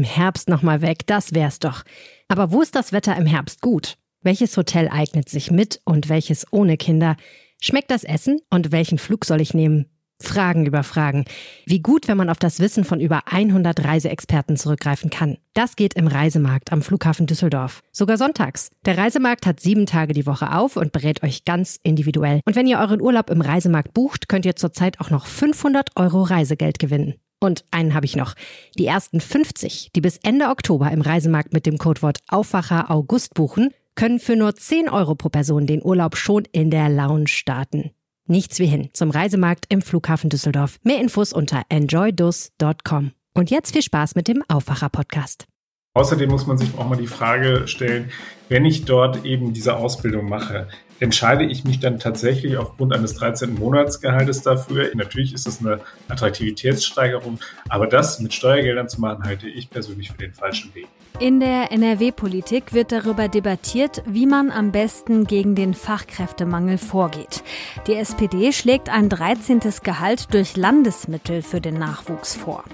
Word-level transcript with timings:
im 0.00 0.04
Herbst 0.04 0.48
nochmal 0.48 0.80
weg, 0.80 1.06
das 1.06 1.34
wär's 1.34 1.58
doch. 1.58 1.82
Aber 2.26 2.52
wo 2.52 2.62
ist 2.62 2.74
das 2.74 2.90
Wetter 2.90 3.14
im 3.16 3.26
Herbst 3.26 3.60
gut? 3.60 3.98
Welches 4.22 4.56
Hotel 4.56 4.88
eignet 4.88 5.28
sich 5.28 5.50
mit 5.50 5.82
und 5.84 6.08
welches 6.08 6.46
ohne 6.52 6.78
Kinder? 6.78 7.16
Schmeckt 7.60 7.90
das 7.90 8.04
Essen 8.04 8.40
und 8.48 8.72
welchen 8.72 8.96
Flug 8.96 9.26
soll 9.26 9.42
ich 9.42 9.52
nehmen? 9.52 9.90
Fragen 10.18 10.64
über 10.64 10.84
Fragen. 10.84 11.26
Wie 11.66 11.80
gut, 11.80 12.08
wenn 12.08 12.16
man 12.16 12.30
auf 12.30 12.38
das 12.38 12.60
Wissen 12.60 12.84
von 12.84 12.98
über 12.98 13.24
100 13.26 13.84
Reiseexperten 13.84 14.56
zurückgreifen 14.56 15.10
kann. 15.10 15.36
Das 15.52 15.76
geht 15.76 15.92
im 15.94 16.06
Reisemarkt 16.06 16.72
am 16.72 16.80
Flughafen 16.80 17.26
Düsseldorf. 17.26 17.82
Sogar 17.92 18.16
sonntags. 18.16 18.70
Der 18.86 18.96
Reisemarkt 18.96 19.44
hat 19.44 19.60
sieben 19.60 19.84
Tage 19.84 20.14
die 20.14 20.26
Woche 20.26 20.54
auf 20.56 20.76
und 20.78 20.92
berät 20.92 21.22
euch 21.22 21.44
ganz 21.44 21.78
individuell. 21.82 22.40
Und 22.46 22.56
wenn 22.56 22.66
ihr 22.66 22.78
euren 22.78 23.02
Urlaub 23.02 23.28
im 23.28 23.42
Reisemarkt 23.42 23.92
bucht, 23.92 24.30
könnt 24.30 24.46
ihr 24.46 24.56
zurzeit 24.56 24.98
auch 25.00 25.10
noch 25.10 25.26
500 25.26 25.90
Euro 25.96 26.22
Reisegeld 26.22 26.78
gewinnen. 26.78 27.16
Und 27.40 27.64
einen 27.70 27.94
habe 27.94 28.06
ich 28.06 28.16
noch. 28.16 28.34
Die 28.78 28.86
ersten 28.86 29.20
50, 29.20 29.90
die 29.94 30.00
bis 30.00 30.18
Ende 30.18 30.48
Oktober 30.48 30.90
im 30.90 31.00
Reisemarkt 31.00 31.52
mit 31.52 31.66
dem 31.66 31.78
Codewort 31.78 32.18
Aufwacher 32.28 32.90
August 32.90 33.34
buchen, 33.34 33.70
können 33.94 34.20
für 34.20 34.36
nur 34.36 34.54
10 34.54 34.88
Euro 34.88 35.14
pro 35.14 35.30
Person 35.30 35.66
den 35.66 35.82
Urlaub 35.82 36.16
schon 36.16 36.44
in 36.52 36.70
der 36.70 36.88
Lounge 36.88 37.28
starten. 37.28 37.90
Nichts 38.26 38.58
wie 38.60 38.66
hin 38.66 38.90
zum 38.92 39.10
Reisemarkt 39.10 39.64
im 39.70 39.82
Flughafen 39.82 40.30
Düsseldorf. 40.30 40.78
Mehr 40.84 41.00
Infos 41.00 41.32
unter 41.32 41.62
enjoydus.com. 41.68 43.12
Und 43.34 43.50
jetzt 43.50 43.72
viel 43.72 43.82
Spaß 43.82 44.14
mit 44.14 44.28
dem 44.28 44.44
Aufwacher-Podcast. 44.46 45.46
Außerdem 45.94 46.30
muss 46.30 46.46
man 46.46 46.56
sich 46.56 46.68
auch 46.78 46.88
mal 46.88 46.96
die 46.96 47.08
Frage 47.08 47.66
stellen, 47.66 48.10
wenn 48.48 48.64
ich 48.64 48.84
dort 48.84 49.24
eben 49.24 49.52
diese 49.52 49.76
Ausbildung 49.76 50.28
mache, 50.28 50.68
entscheide 51.00 51.44
ich 51.44 51.64
mich 51.64 51.80
dann 51.80 51.98
tatsächlich 51.98 52.56
aufgrund 52.56 52.92
eines 52.94 53.14
13. 53.14 53.54
Monatsgehaltes 53.54 54.42
dafür. 54.42 54.90
Natürlich 54.94 55.34
ist 55.34 55.46
das 55.46 55.60
eine 55.60 55.80
Attraktivitätssteigerung, 56.08 57.40
aber 57.68 57.86
das 57.86 58.20
mit 58.20 58.34
Steuergeldern 58.34 58.88
zu 58.88 59.00
machen, 59.00 59.24
halte 59.24 59.48
ich 59.48 59.70
persönlich 59.70 60.12
für 60.12 60.18
den 60.18 60.32
falschen 60.32 60.74
Weg. 60.74 60.86
In 61.18 61.40
der 61.40 61.72
NRW-Politik 61.72 62.72
wird 62.72 62.92
darüber 62.92 63.28
debattiert, 63.28 64.02
wie 64.06 64.26
man 64.26 64.50
am 64.50 64.72
besten 64.72 65.24
gegen 65.24 65.54
den 65.54 65.74
Fachkräftemangel 65.74 66.78
vorgeht. 66.78 67.42
Die 67.86 67.94
SPD 67.94 68.52
schlägt 68.52 68.88
ein 68.88 69.08
13. 69.08 69.60
Gehalt 69.82 70.32
durch 70.32 70.56
Landesmittel 70.56 71.42
für 71.42 71.60
den 71.60 71.74
Nachwuchs 71.74 72.36
vor. 72.36 72.64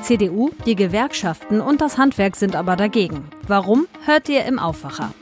CDU, 0.00 0.50
die 0.66 0.74
Gewerkschaften 0.74 1.60
und 1.60 1.80
das 1.80 1.98
Handwerk 1.98 2.34
sind 2.34 2.56
aber 2.56 2.76
dagegen. 2.76 3.28
Warum, 3.46 3.86
hört 4.04 4.28
ihr 4.28 4.46
im 4.46 4.58
Aufwacher. 4.58 5.12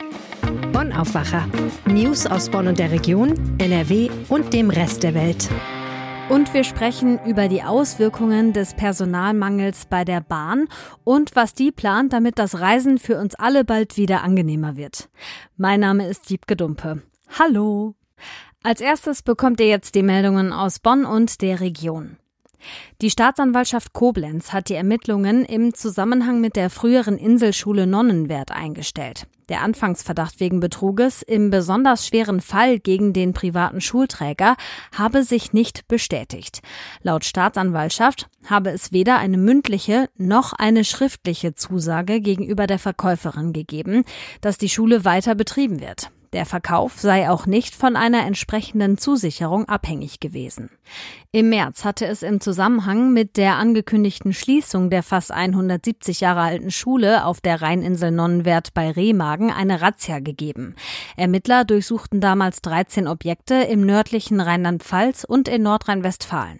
Bonn 0.81 0.93
Aufwacher. 0.93 1.47
News 1.85 2.25
aus 2.25 2.49
Bonn 2.49 2.67
und 2.67 2.79
der 2.79 2.89
Region, 2.89 3.35
NRW 3.59 4.09
und 4.29 4.51
dem 4.51 4.71
Rest 4.71 5.03
der 5.03 5.13
Welt. 5.13 5.47
Und 6.27 6.55
wir 6.55 6.63
sprechen 6.63 7.19
über 7.23 7.47
die 7.47 7.61
Auswirkungen 7.61 8.51
des 8.51 8.73
Personalmangels 8.73 9.85
bei 9.85 10.03
der 10.05 10.21
Bahn 10.21 10.67
und 11.03 11.35
was 11.35 11.53
die 11.53 11.71
plant, 11.71 12.13
damit 12.13 12.39
das 12.39 12.61
Reisen 12.61 12.97
für 12.97 13.19
uns 13.19 13.35
alle 13.35 13.63
bald 13.63 13.95
wieder 13.95 14.23
angenehmer 14.23 14.75
wird. 14.75 15.07
Mein 15.55 15.81
Name 15.81 16.07
ist 16.07 16.31
Diebke 16.31 16.55
Dumpe. 16.55 17.03
Hallo! 17.37 17.93
Als 18.63 18.81
erstes 18.81 19.21
bekommt 19.21 19.59
ihr 19.59 19.67
jetzt 19.67 19.93
die 19.93 20.01
Meldungen 20.01 20.51
aus 20.51 20.79
Bonn 20.79 21.05
und 21.05 21.43
der 21.43 21.59
Region. 21.59 22.17
Die 23.01 23.09
Staatsanwaltschaft 23.09 23.93
Koblenz 23.93 24.53
hat 24.53 24.69
die 24.69 24.75
Ermittlungen 24.75 25.45
im 25.45 25.73
Zusammenhang 25.73 26.41
mit 26.41 26.55
der 26.55 26.69
früheren 26.69 27.17
Inselschule 27.17 27.87
Nonnenwert 27.87 28.51
eingestellt. 28.51 29.27
Der 29.49 29.61
Anfangsverdacht 29.61 30.39
wegen 30.39 30.61
Betruges 30.61 31.23
im 31.23 31.49
besonders 31.49 32.07
schweren 32.07 32.39
Fall 32.39 32.79
gegen 32.79 33.11
den 33.11 33.33
privaten 33.33 33.81
Schulträger 33.81 34.55
habe 34.95 35.23
sich 35.23 35.51
nicht 35.51 35.87
bestätigt. 35.89 36.61
Laut 37.01 37.25
Staatsanwaltschaft 37.25 38.29
habe 38.45 38.69
es 38.69 38.93
weder 38.93 39.17
eine 39.17 39.37
mündliche 39.37 40.07
noch 40.15 40.53
eine 40.53 40.85
schriftliche 40.85 41.53
Zusage 41.53 42.21
gegenüber 42.21 42.65
der 42.65 42.79
Verkäuferin 42.79 43.51
gegeben, 43.51 44.05
dass 44.39 44.57
die 44.57 44.69
Schule 44.69 45.03
weiter 45.03 45.35
betrieben 45.35 45.81
wird. 45.81 46.11
Der 46.33 46.45
Verkauf 46.45 46.99
sei 46.99 47.29
auch 47.29 47.45
nicht 47.45 47.75
von 47.75 47.97
einer 47.97 48.25
entsprechenden 48.25 48.97
Zusicherung 48.97 49.67
abhängig 49.67 50.21
gewesen. 50.21 50.69
Im 51.33 51.49
März 51.49 51.83
hatte 51.83 52.05
es 52.05 52.23
im 52.23 52.39
Zusammenhang 52.39 53.11
mit 53.11 53.35
der 53.35 53.55
angekündigten 53.57 54.33
Schließung 54.33 54.89
der 54.89 55.03
fast 55.03 55.31
170 55.31 56.21
Jahre 56.21 56.41
alten 56.41 56.71
Schule 56.71 57.25
auf 57.25 57.41
der 57.41 57.61
Rheininsel 57.61 58.11
Nonnenwert 58.11 58.73
bei 58.73 58.91
Remagen 58.91 59.51
eine 59.51 59.81
Razzia 59.81 60.19
gegeben. 60.19 60.75
Ermittler 61.17 61.65
durchsuchten 61.65 62.21
damals 62.21 62.61
13 62.61 63.09
Objekte 63.09 63.55
im 63.55 63.81
nördlichen 63.81 64.39
Rheinland-Pfalz 64.39 65.25
und 65.25 65.49
in 65.49 65.63
Nordrhein-Westfalen. 65.63 66.59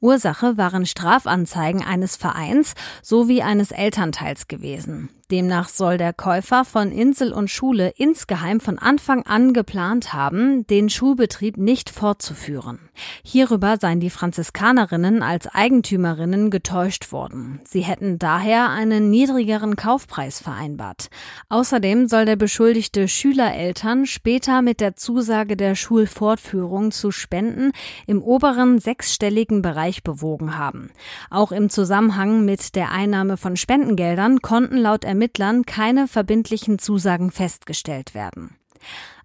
Ursache 0.00 0.56
waren 0.56 0.86
Strafanzeigen 0.86 1.82
eines 1.82 2.16
Vereins 2.16 2.74
sowie 3.02 3.42
eines 3.42 3.72
Elternteils 3.72 4.46
gewesen. 4.46 5.10
Demnach 5.30 5.68
soll 5.68 5.98
der 5.98 6.14
Käufer 6.14 6.64
von 6.64 6.90
Insel 6.90 7.34
und 7.34 7.50
Schule 7.50 7.92
insgeheim 7.96 8.60
von 8.60 8.78
Anfang 8.78 9.26
an 9.26 9.52
geplant 9.52 10.14
haben, 10.14 10.66
den 10.68 10.88
Schulbetrieb 10.88 11.58
nicht 11.58 11.90
fortzuführen. 11.90 12.78
Hierüber 13.22 13.76
seien 13.78 14.00
die 14.00 14.08
Franziskanerinnen 14.08 15.22
als 15.22 15.46
Eigentümerinnen 15.46 16.50
getäuscht 16.50 17.12
worden. 17.12 17.60
Sie 17.64 17.82
hätten 17.82 18.18
daher 18.18 18.70
einen 18.70 19.10
niedrigeren 19.10 19.76
Kaufpreis 19.76 20.40
vereinbart. 20.40 21.10
Außerdem 21.50 22.08
soll 22.08 22.24
der 22.24 22.36
beschuldigte 22.36 23.06
Schülereltern 23.06 24.06
später 24.06 24.62
mit 24.62 24.80
der 24.80 24.96
Zusage 24.96 25.58
der 25.58 25.74
Schulfortführung 25.74 26.90
zu 26.90 27.10
Spenden 27.10 27.72
im 28.06 28.22
oberen 28.22 28.78
sechsstelligen 28.78 29.60
Bereich 29.60 30.02
bewogen 30.02 30.56
haben. 30.56 30.90
Auch 31.28 31.52
im 31.52 31.68
Zusammenhang 31.68 32.46
mit 32.46 32.74
der 32.74 32.92
Einnahme 32.92 33.36
von 33.36 33.56
Spendengeldern 33.56 34.40
konnten 34.40 34.78
laut 34.78 35.04
Ermittlern 35.18 35.66
keine 35.66 36.06
verbindlichen 36.06 36.78
Zusagen 36.78 37.32
festgestellt 37.32 38.14
werden. 38.14 38.56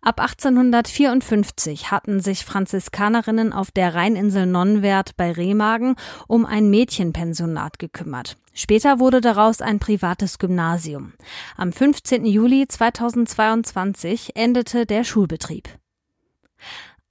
Ab 0.02 0.20
1854 0.20 1.92
hatten 1.92 2.20
sich 2.20 2.44
Franziskanerinnen 2.46 3.54
auf 3.54 3.70
der 3.70 3.94
Rheininsel 3.94 4.48
Nonnenwert 4.48 5.16
bei 5.18 5.32
Remagen 5.32 5.96
um 6.28 6.48
ein 6.48 6.72
Mädchenpensionat 6.72 7.78
gekümmert. 7.78 8.38
Später 8.56 9.00
wurde 9.00 9.22
daraus 9.22 9.62
ein 9.62 9.78
privates 9.78 10.40
Gymnasium. 10.40 11.14
Am 11.58 11.72
15. 11.72 12.26
Juli 12.26 12.68
2022 12.68 14.36
endete 14.36 14.88
der 14.88 15.04
Schulbetrieb. 15.04 15.70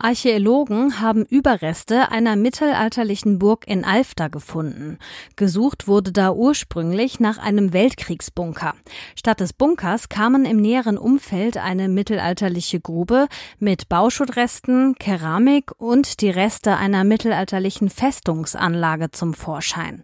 Archäologen 0.02 1.00
haben 1.00 1.24
Überreste 1.24 2.10
einer 2.10 2.34
mittelalterlichen 2.34 3.38
Burg 3.38 3.68
in 3.68 3.84
Alfter 3.84 4.28
gefunden. 4.28 4.98
Gesucht 5.36 5.86
wurde 5.86 6.10
da 6.10 6.32
ursprünglich 6.32 7.20
nach 7.20 7.38
einem 7.38 7.72
Weltkriegsbunker. 7.72 8.74
Statt 9.14 9.38
des 9.38 9.52
Bunkers 9.52 10.08
kamen 10.08 10.44
im 10.44 10.56
näheren 10.56 10.98
Umfeld 10.98 11.56
eine 11.56 11.88
mittelalterliche 11.88 12.80
Grube 12.80 13.28
mit 13.60 13.88
Bauschuttresten, 13.88 14.96
Keramik 14.96 15.70
und 15.78 16.20
die 16.20 16.30
Reste 16.30 16.76
einer 16.76 17.04
mittelalterlichen 17.04 17.88
Festungsanlage 17.88 19.12
zum 19.12 19.34
Vorschein. 19.34 20.02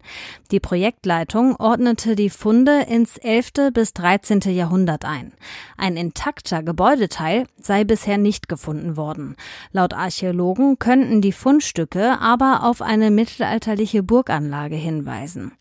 Die 0.52 0.60
Projektleitung 0.60 1.56
ordnete 1.56 2.14
die 2.14 2.30
Funde 2.30 2.82
ins 2.82 3.16
11. 3.16 3.72
bis 3.74 3.94
13. 3.94 4.42
Jahrhundert 4.42 5.04
ein. 5.04 5.32
Ein 5.76 5.96
intakter 5.96 6.62
Gebäudeteil 6.62 7.48
sei 7.60 7.82
bisher 7.82 8.16
nicht 8.16 8.48
gefunden 8.48 8.96
worden. 8.96 9.34
Laut 9.72 9.87
Laut 9.88 9.98
Archäologen 9.98 10.78
könnten 10.78 11.22
die 11.22 11.32
Fundstücke 11.32 12.20
aber 12.20 12.64
auf 12.64 12.82
eine 12.82 13.10
mittelalterliche 13.10 14.02
Burganlage 14.02 14.76
hinweisen. 14.76 15.52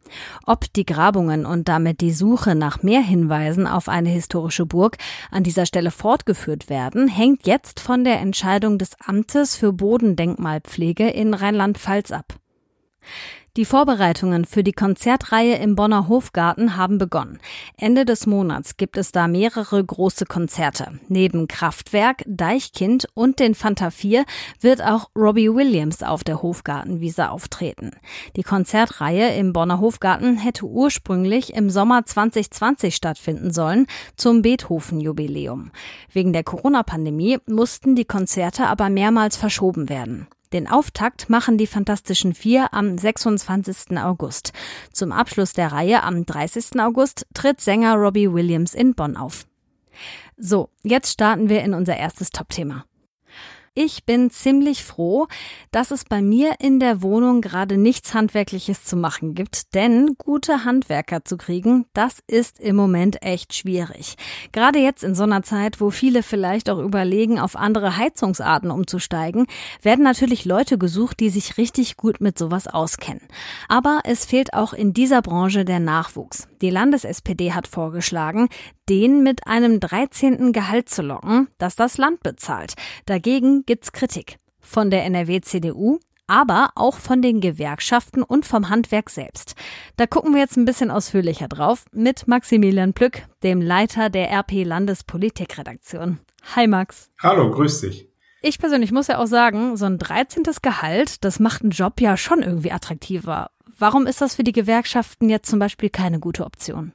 Ob 0.45 0.73
die 0.73 0.85
Grabungen 0.85 1.45
und 1.45 1.69
damit 1.69 2.01
die 2.01 2.11
Suche 2.11 2.53
nach 2.53 2.83
mehr 2.83 2.99
Hinweisen 2.99 3.67
auf 3.67 3.88
eine 3.88 4.09
historische 4.09 4.65
Burg 4.65 4.97
an 5.31 5.43
dieser 5.43 5.65
Stelle 5.65 5.91
fortgeführt 5.91 6.69
werden, 6.69 7.07
hängt 7.07 7.47
jetzt 7.47 7.79
von 7.79 8.03
der 8.03 8.19
Entscheidung 8.19 8.77
des 8.77 8.97
Amtes 8.99 9.55
für 9.55 9.71
Bodendenkmalpflege 9.71 11.07
in 11.07 11.33
Rheinland-Pfalz 11.33 12.11
ab. 12.11 12.35
Die 13.57 13.66
Vorbereitungen 13.66 14.45
für 14.45 14.63
die 14.63 14.72
Konzertreihe 14.72 15.56
im 15.56 15.75
Bonner 15.75 16.07
Hofgarten 16.07 16.78
haben 16.78 17.00
begonnen. 17.00 17.40
Ende 17.75 18.06
des 18.06 18.27
Monats 18.27 18.77
gibt 18.77 18.98
es 18.98 19.12
da 19.12 19.27
mehrere 19.27 19.83
große 19.83 20.25
Konzerte. 20.25 21.00
Neben 21.07 21.48
Kraftwerk, 21.48 22.21
Deichkind 22.27 23.07
und 23.15 23.39
den 23.39 23.56
Fanta 23.56 23.89
4 23.89 24.25
wird 24.62 24.83
auch 24.83 25.09
Robbie 25.15 25.51
Williams 25.51 26.04
auf 26.04 26.24
der 26.24 26.44
Hofgartenwiese 26.44 27.31
auftreten. 27.31 27.94
Die 28.36 28.44
Konzertreihe 28.44 29.33
im 29.33 29.54
Bonner 29.54 29.80
Hofgarten 29.80 30.38
hätte 30.38 30.68
ursprünglich 30.68 31.56
im 31.56 31.71
Sommer 31.71 32.06
2020 32.06 32.95
stattfinden 32.95 33.51
sollen, 33.51 33.88
zum 34.18 34.44
Beethoven-Jubiläum. 34.44 35.71
Wegen 36.13 36.31
der 36.31 36.44
Corona-Pandemie 36.44 37.39
mussten 37.48 37.95
die 37.95 38.06
Konzerte 38.06 38.68
aber 38.68 38.92
mehrmals 38.92 39.36
verschoben 39.36 39.89
werden. 39.89 40.27
Den 40.53 40.67
Auftakt 40.67 41.29
machen 41.29 41.57
die 41.57 41.67
Fantastischen 41.67 42.33
Vier 42.33 42.73
am 42.73 42.97
26. 42.97 43.97
August. 43.97 44.53
Zum 44.94 45.11
Abschluss 45.11 45.53
der 45.53 45.71
Reihe 45.71 46.03
am 46.03 46.25
30. 46.25 46.79
August 46.79 47.27
tritt 47.33 47.59
Sänger 47.59 47.95
Robbie 47.95 48.31
Williams 48.31 48.73
in 48.73 48.95
Bonn 48.95 49.17
auf. 49.17 49.45
So, 50.38 50.69
jetzt 50.83 51.11
starten 51.11 51.49
wir 51.49 51.63
in 51.63 51.73
unser 51.73 51.97
erstes 51.97 52.29
Top-Thema. 52.29 52.85
Ich 53.79 54.06
bin 54.06 54.31
ziemlich 54.31 54.83
froh, 54.83 55.27
dass 55.69 55.91
es 55.91 56.03
bei 56.03 56.19
mir 56.19 56.56
in 56.57 56.79
der 56.79 57.03
Wohnung 57.03 57.41
gerade 57.41 57.77
nichts 57.77 58.15
Handwerkliches 58.15 58.83
zu 58.85 58.95
machen 58.95 59.35
gibt, 59.35 59.75
denn 59.75 60.15
gute 60.18 60.65
Handwerker 60.65 61.24
zu 61.24 61.38
kriegen, 61.38 61.85
das 61.94 62.24
ist 62.25 62.59
im 62.59 62.75
Moment 62.75 63.21
echt 63.21 63.53
schwierig. 63.53 64.15
Gerade 64.51 64.79
jetzt 64.79 65.03
in 65.03 65.13
so 65.13 65.21
einer 65.21 65.44
Zeit, 65.44 65.79
wo 65.79 65.91
viele 65.91 66.24
vielleicht 66.24 66.71
auch 66.71 66.79
überlegen, 66.79 67.39
auf 67.39 67.56
andere 67.56 67.97
Heizungsarten 67.97 68.71
umzusteigen, 68.71 69.45
werden 69.83 70.03
natürlich 70.03 70.45
Leute 70.45 70.80
gesucht, 70.80 71.19
die 71.19 71.30
sich 71.30 71.59
richtig 71.59 71.97
gut 71.97 72.19
mit 72.19 72.35
sowas 72.39 72.65
auskennen. 72.65 73.27
Aber 73.69 74.00
es 74.06 74.25
fehlt 74.25 74.56
auch 74.56 74.73
in 74.73 74.91
dieser 74.91 75.21
Branche 75.21 75.65
der 75.65 75.80
Nachwuchs. 75.80 76.47
Die 76.62 76.71
Landes-SPD 76.71 77.53
hat 77.53 77.68
vorgeschlagen, 77.68 78.50
den 78.89 79.24
mit 79.24 79.48
einem 79.48 79.80
13. 79.80 80.54
Gehalt 80.54 80.89
zu 80.89 81.01
locken, 81.01 81.48
das 81.57 81.75
das 81.75 81.98
Land 81.98 82.24
bezahlt. 82.24 82.74
Dagegen 83.06 83.66
gibt's 83.66 83.92
Kritik. 83.92 84.38
Von 84.60 84.89
der 84.89 85.06
NRW-CDU, 85.06 86.00
aber 86.28 86.72
auch 86.75 86.98
von 86.98 87.22
den 87.22 87.39
Gewerkschaften 87.39 88.22
und 88.22 88.45
vom 88.45 88.69
Handwerk 88.69 89.10
selbst. 89.10 89.56
Da 89.95 90.06
gucken 90.07 90.34
wir 90.34 90.42
jetzt 90.42 90.57
ein 90.57 90.66
bisschen 90.66 90.92
ausführlicher 90.92 91.48
drauf 91.48 91.86
mit 91.92 92.28
Maximilian 92.28 92.94
Plück, 92.94 93.24
dem 93.44 93.62
Leiter 93.62 94.10
der 94.10 94.30
RP 94.31 94.66
Landespolitikredaktion. 94.66 96.19
Hi 96.56 96.68
Max. 96.68 97.10
Hallo, 97.22 97.50
grüß 97.51 97.81
dich. 97.81 98.10
Ich 98.42 98.60
persönlich 98.60 98.92
muss 98.92 99.07
ja 99.07 99.18
auch 99.18 99.25
sagen, 99.25 99.78
so 99.78 99.86
ein 99.86 99.98
13. 99.98 100.44
Gehalt, 100.62 101.24
das 101.24 101.40
macht 101.40 101.63
einen 101.63 101.72
Job 101.72 102.00
ja 102.00 102.18
schon 102.18 102.44
irgendwie 102.44 102.72
attraktiver. 102.72 103.50
Warum 103.80 104.06
ist 104.06 104.22
das 104.22 104.36
für 104.36 104.44
die 104.44 104.51
Gewerkschaften 104.51 105.30
jetzt 105.30 105.50
zum 105.50 105.60
Beispiel 105.60 105.90
keine 105.90 106.19
gute 106.19 106.45
Option? 106.45 106.94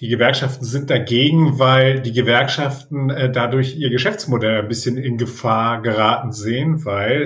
Die 0.00 0.08
Gewerkschaften 0.08 0.64
sind 0.64 0.90
dagegen, 0.90 1.60
weil 1.60 2.00
die 2.00 2.12
Gewerkschaften 2.12 3.10
äh, 3.10 3.30
dadurch 3.30 3.76
ihr 3.76 3.90
Geschäftsmodell 3.90 4.62
ein 4.62 4.68
bisschen 4.68 4.96
in 4.96 5.16
Gefahr 5.16 5.80
geraten 5.80 6.32
sehen, 6.32 6.84
weil 6.84 7.22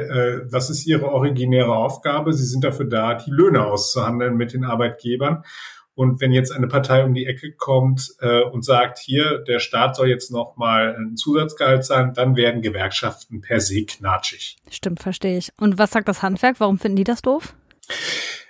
äh, 0.47 0.53
was 0.53 0.69
ist 0.69 0.87
ihre 0.87 1.11
originäre 1.11 1.75
Aufgabe? 1.75 2.35
Sie 2.35 2.45
sind 2.45 2.65
dafür 2.65 2.85
da, 2.85 3.15
die 3.15 3.31
Löhne 3.31 3.65
auszuhandeln 3.65 4.37
mit 4.37 4.53
den 4.53 4.65
Arbeitgebern. 4.65 5.43
Und 5.95 6.21
wenn 6.21 6.31
jetzt 6.31 6.53
eine 6.53 6.69
Partei 6.69 7.05
um 7.05 7.15
die 7.15 7.25
Ecke 7.25 7.53
kommt 7.53 8.15
äh, 8.21 8.43
und 8.43 8.63
sagt, 8.63 8.99
hier, 8.99 9.39
der 9.39 9.59
Staat 9.59 9.97
soll 9.97 10.09
jetzt 10.09 10.31
noch 10.31 10.59
mal 10.59 10.95
ein 10.95 11.17
Zusatzgehalt 11.17 11.87
zahlen, 11.87 12.13
dann 12.13 12.37
werden 12.37 12.61
Gewerkschaften 12.61 13.41
per 13.41 13.61
se 13.61 13.87
knatschig. 13.87 14.59
Stimmt, 14.71 15.01
verstehe 15.01 15.39
ich. 15.39 15.53
Und 15.59 15.79
was 15.79 15.93
sagt 15.93 16.09
das 16.09 16.23
Handwerk? 16.23 16.61
Warum 16.61 16.77
finden 16.77 16.97
die 16.97 17.05
das 17.05 17.23
doof? 17.23 17.55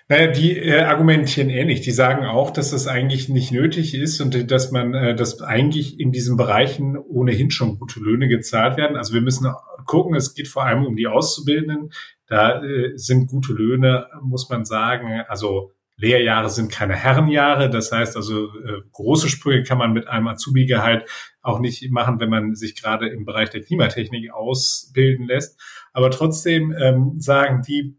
Naja, 0.09 0.29
die 0.29 0.57
äh, 0.57 0.83
argumentieren 0.83 1.51
ähnlich. 1.51 1.81
Die 1.81 1.91
sagen 1.91 2.25
auch, 2.27 2.51
dass 2.51 2.71
das 2.71 2.87
eigentlich 2.87 3.29
nicht 3.29 3.51
nötig 3.51 3.93
ist 3.95 4.21
und 4.21 4.51
dass 4.53 4.71
man, 4.71 4.95
äh, 4.95 5.17
dass 5.17 5.43
eigentlich 5.43 5.99
in 5.99 6.13
diesen 6.13 6.37
Bereichen 6.37 6.97
ohnehin 6.97 7.51
schon 7.51 7.79
gute 7.79 7.99
Löhne 7.99 8.29
gezahlt 8.29 8.77
werden. 8.77 8.97
Also 8.97 9.15
wir 9.15 9.21
müssen 9.21 9.53
gucken, 9.85 10.15
es 10.15 10.35
geht 10.35 10.47
vor 10.47 10.65
allem 10.65 10.87
um 10.87 10.95
die 10.95 11.09
Auszubildenden. 11.09 11.91
Da 12.29 12.63
äh, 12.63 12.93
sind 12.97 13.29
gute 13.29 13.53
Löhne, 13.53 14.07
muss 14.23 14.49
man 14.49 14.65
sagen. 14.65 15.23
Also 15.27 15.73
Lehrjahre 15.97 16.51
sind 16.51 16.71
keine 16.71 16.95
Herrenjahre. 16.95 17.69
Das 17.69 17.91
heißt 17.91 18.17
also, 18.17 18.47
äh, 18.47 18.83
große 18.93 19.29
Sprünge 19.29 19.65
kann 19.65 19.79
man 19.79 19.93
mit 19.93 20.07
einem 20.07 20.29
Azubi-Gehalt 20.29 21.05
auch 21.43 21.59
nicht 21.59 21.91
machen, 21.91 22.21
wenn 22.21 22.31
man 22.31 22.55
sich 22.55 22.81
gerade 22.81 23.09
im 23.09 23.25
Bereich 23.25 23.51
der 23.51 23.63
Klimatechnik 23.63 24.33
ausbilden 24.33 25.27
lässt. 25.27 25.61
Aber 25.93 26.13
trotzdem 26.13 26.73
ähm, 26.81 27.21
sagen 27.21 27.63
die, 27.67 27.97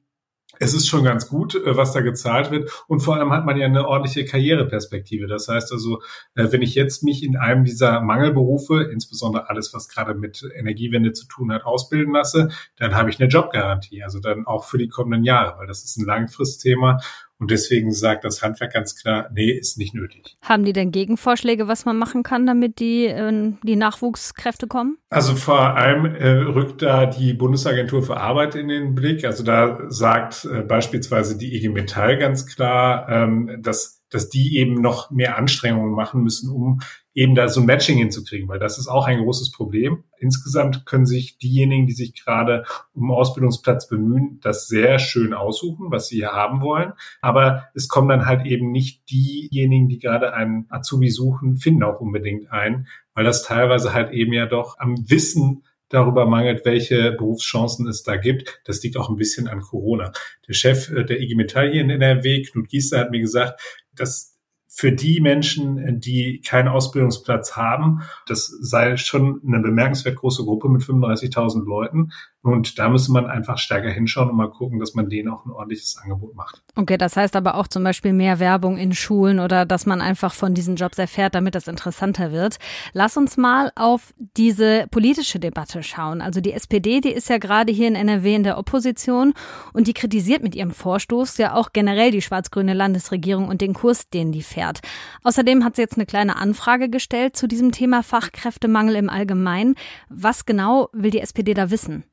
es 0.59 0.74
ist 0.74 0.88
schon 0.88 1.04
ganz 1.04 1.27
gut, 1.30 1.56
äh, 1.56 1.77
was 1.77 1.94
da 1.94 2.01
gezahlt 2.01 2.51
wird. 2.51 2.69
Und 2.88 3.01
vor 3.01 3.15
allem 3.15 3.31
hat 3.31 3.45
man 3.45 3.57
ja 3.57 3.65
eine 3.65 3.88
ordentliche 3.88 4.25
Karriereperspektive. 4.25 5.27
Das 5.27 5.48
heißt 5.48 5.71
also, 5.71 6.01
äh, 6.36 6.51
wenn 6.51 6.62
ich 6.62 6.75
jetzt 6.75 7.04
mich 7.04 7.24
in 7.24 7.38
einem 7.38 7.63
dieser 7.63 8.01
Mangelberufe, 8.01 8.83
insbesondere 8.83 9.50
alles, 9.50 9.74
was 9.74 9.89
gerade 9.89 10.13
mit 10.13 10.48
Energiewende 10.56 11.13
zu 11.13 11.27
tun 11.27 11.51
hat, 11.51 11.65
ausbilden 11.65 12.13
lasse, 12.13 12.50
dann 12.77 12.95
habe 12.95 13.09
ich 13.09 13.19
eine 13.19 13.30
Jobgarantie. 13.30 14.04
Also 14.04 14.19
dann 14.19 14.45
auch 14.45 14.65
für 14.65 14.77
die 14.77 14.88
kommenden 14.88 15.24
Jahre, 15.24 15.57
weil 15.57 15.68
das 15.68 15.83
ist 15.83 15.98
ein 15.98 16.06
Langfristthema. 16.06 17.00
Und 17.39 17.51
deswegen 17.51 17.92
sagt 17.92 18.24
das 18.24 18.42
Handwerk 18.42 18.74
ganz 18.74 18.95
klar, 18.95 19.30
nee, 19.34 19.51
ist 19.51 19.78
nicht 19.78 19.94
nötig. 19.94 20.38
Haben 20.42 20.66
die 20.66 20.74
denn 20.74 20.92
Gegenvorschläge, 20.92 21.68
was 21.68 21.86
man 21.86 21.98
machen 21.98 22.24
kann, 22.24 22.48
damit 22.48 22.80
die, 22.80 23.06
äh, 23.06 23.54
die 23.63 23.75
Nachwuchskräfte 23.75 24.68
kommen? 24.68 24.98
Also 25.10 25.36
vor 25.36 25.75
allem 25.75 26.06
äh, 26.06 26.30
rückt 26.30 26.81
da 26.81 27.06
die 27.06 27.34
Bundesagentur 27.34 28.01
für 28.01 28.18
Arbeit 28.18 28.56
in 28.56 28.68
den 28.68 28.95
Blick. 28.95 29.24
Also 29.24 29.44
da 29.44 29.80
sagt 29.88 30.45
äh, 30.45 30.62
beispielsweise 30.62 31.38
die 31.38 31.56
IG 31.56 31.69
Metall 31.69 32.18
ganz 32.18 32.48
klar, 32.48 33.07
ähm, 33.10 33.57
dass 33.60 33.96
dass 34.09 34.30
die 34.30 34.57
eben 34.57 34.81
noch 34.81 35.12
mehr 35.12 35.38
Anstrengungen 35.38 35.94
machen 35.94 36.21
müssen, 36.24 36.50
um 36.50 36.80
eben 37.13 37.33
da 37.33 37.48
so 37.48 37.62
ein 37.62 37.65
Matching 37.65 37.98
hinzukriegen, 37.98 38.48
weil 38.48 38.59
das 38.59 38.77
ist 38.77 38.88
auch 38.88 39.07
ein 39.07 39.24
großes 39.24 39.51
Problem. 39.51 40.04
Insgesamt 40.19 40.86
können 40.86 41.07
sich 41.07 41.39
diejenigen, 41.39 41.88
die 41.88 41.94
sich 41.94 42.13
gerade 42.13 42.63
um 42.94 43.12
Ausbildungsplatz 43.12 43.88
bemühen, 43.89 44.39
das 44.44 44.68
sehr 44.68 45.00
schön 45.00 45.33
aussuchen, 45.33 45.88
was 45.89 46.07
sie 46.07 46.18
hier 46.18 46.33
haben 46.33 46.62
wollen. 46.62 46.94
Aber 47.21 47.69
es 47.74 47.88
kommen 47.88 48.07
dann 48.07 48.27
halt 48.27 48.45
eben 48.45 48.71
nicht 48.71 49.09
diejenigen, 49.09 49.88
die 49.88 49.98
gerade 49.98 50.33
einen 50.33 50.68
Azubi 50.69 51.10
suchen, 51.10 51.57
finden 51.57 51.83
auch 51.83 52.00
unbedingt 52.01 52.51
ein, 52.51 52.88
weil 53.15 53.24
das 53.24 53.44
teilweise 53.44 53.94
halt 53.94 54.12
eben 54.12 54.33
ja 54.33 54.45
doch 54.45 54.77
am 54.77 54.95
Wissen 55.10 55.63
darüber 55.89 56.25
mangelt, 56.25 56.65
welche 56.65 57.13
Berufschancen 57.13 57.88
es 57.88 58.03
da 58.03 58.18
gibt. 58.18 58.62
Das 58.65 58.83
liegt 58.83 58.98
auch 58.98 59.10
ein 59.10 59.15
bisschen 59.15 59.48
an 59.48 59.62
Corona. 59.62 60.12
Der 60.48 60.53
Chef 60.53 60.92
äh, 60.92 61.03
der 61.03 61.19
IG 61.21 61.36
Metall 61.36 61.71
hier 61.71 61.81
in 61.81 61.89
NRW, 61.89 62.44
Knut 62.44 62.69
Giester, 62.69 63.00
hat 63.00 63.12
mir 63.12 63.21
gesagt, 63.21 63.60
dass 63.99 64.38
für 64.69 64.91
die 64.91 65.21
Menschen, 65.21 65.99
die 65.99 66.41
keinen 66.45 66.67
Ausbildungsplatz 66.67 67.55
haben, 67.55 68.01
das 68.27 68.45
sei 68.45 68.95
schon 68.97 69.41
eine 69.45 69.59
bemerkenswert 69.59 70.17
große 70.17 70.44
Gruppe 70.44 70.69
mit 70.69 70.83
35.000 70.83 71.65
Leuten. 71.65 72.11
Und 72.44 72.80
da 72.80 72.88
müsste 72.88 73.12
man 73.12 73.25
einfach 73.25 73.57
stärker 73.57 73.89
hinschauen 73.89 74.30
und 74.30 74.38
mal 74.38 74.50
gucken, 74.50 74.80
dass 74.80 74.94
man 74.94 75.10
denen 75.10 75.28
auch 75.30 75.45
ein 75.45 75.51
ordentliches 75.51 75.98
Angebot 76.01 76.36
macht. 76.36 76.63
Okay, 76.75 76.98
das 76.98 77.18
heißt 77.18 77.36
aber 77.36 77.56
auch 77.56 77.68
zum 77.68 77.84
Beispiel 77.84 78.13
mehr 78.13 78.39
Werbung 78.39 78.78
in 78.78 78.94
Schulen 78.94 79.39
oder 79.39 79.66
dass 79.66 79.86
man 79.86 80.01
einfach 80.01 80.34
von 80.34 80.54
diesen 80.54 80.75
Jobs 80.75 80.98
erfährt, 80.98 81.36
damit 81.36 81.56
das 81.56 81.68
interessanter 81.68 82.31
wird. 82.31 82.57
Lass 82.94 83.18
uns 83.18 83.36
mal 83.38 83.72
auf 83.75 84.13
diese 84.38 84.88
politische 84.92 85.39
Debatte 85.39 85.84
schauen. 85.84 86.22
Also 86.22 86.39
die 86.39 86.54
SPD, 86.54 87.01
die 87.01 87.12
ist 87.12 87.28
ja 87.28 87.38
gerade 87.38 87.74
hier 87.74 87.88
in 87.88 87.95
NRW 87.95 88.36
in 88.36 88.44
der 88.44 88.57
Opposition 88.57 89.34
und 89.74 89.88
die 89.88 89.94
kritisiert 89.94 90.44
mit 90.44 90.56
ihrem 90.56 90.72
Vorstoß 90.72 91.38
ja 91.39 91.54
auch 91.54 91.74
generell 91.74 92.12
die 92.12 92.22
schwarz-grüne 92.22 92.74
Landesregierung 92.74 93.50
und 93.50 93.62
den 93.62 93.74
Kurs, 93.74 94.10
den 94.10 94.31
die 94.31 94.44
fährt. 94.44 94.80
Außerdem 95.24 95.66
hat 95.66 95.75
sie 95.75 95.81
jetzt 95.81 95.98
eine 95.98 96.06
kleine 96.06 96.38
Anfrage 96.38 96.89
gestellt 96.89 97.36
zu 97.36 97.48
diesem 97.48 97.72
Thema 97.72 98.04
Fachkräftemangel 98.04 98.95
im 98.95 99.10
Allgemeinen. 99.10 99.75
Was 100.07 100.45
genau 100.45 100.89
will 100.94 101.12
die 101.12 101.19
SPD 101.19 101.54
da 101.54 101.72
wissen? 101.72 102.06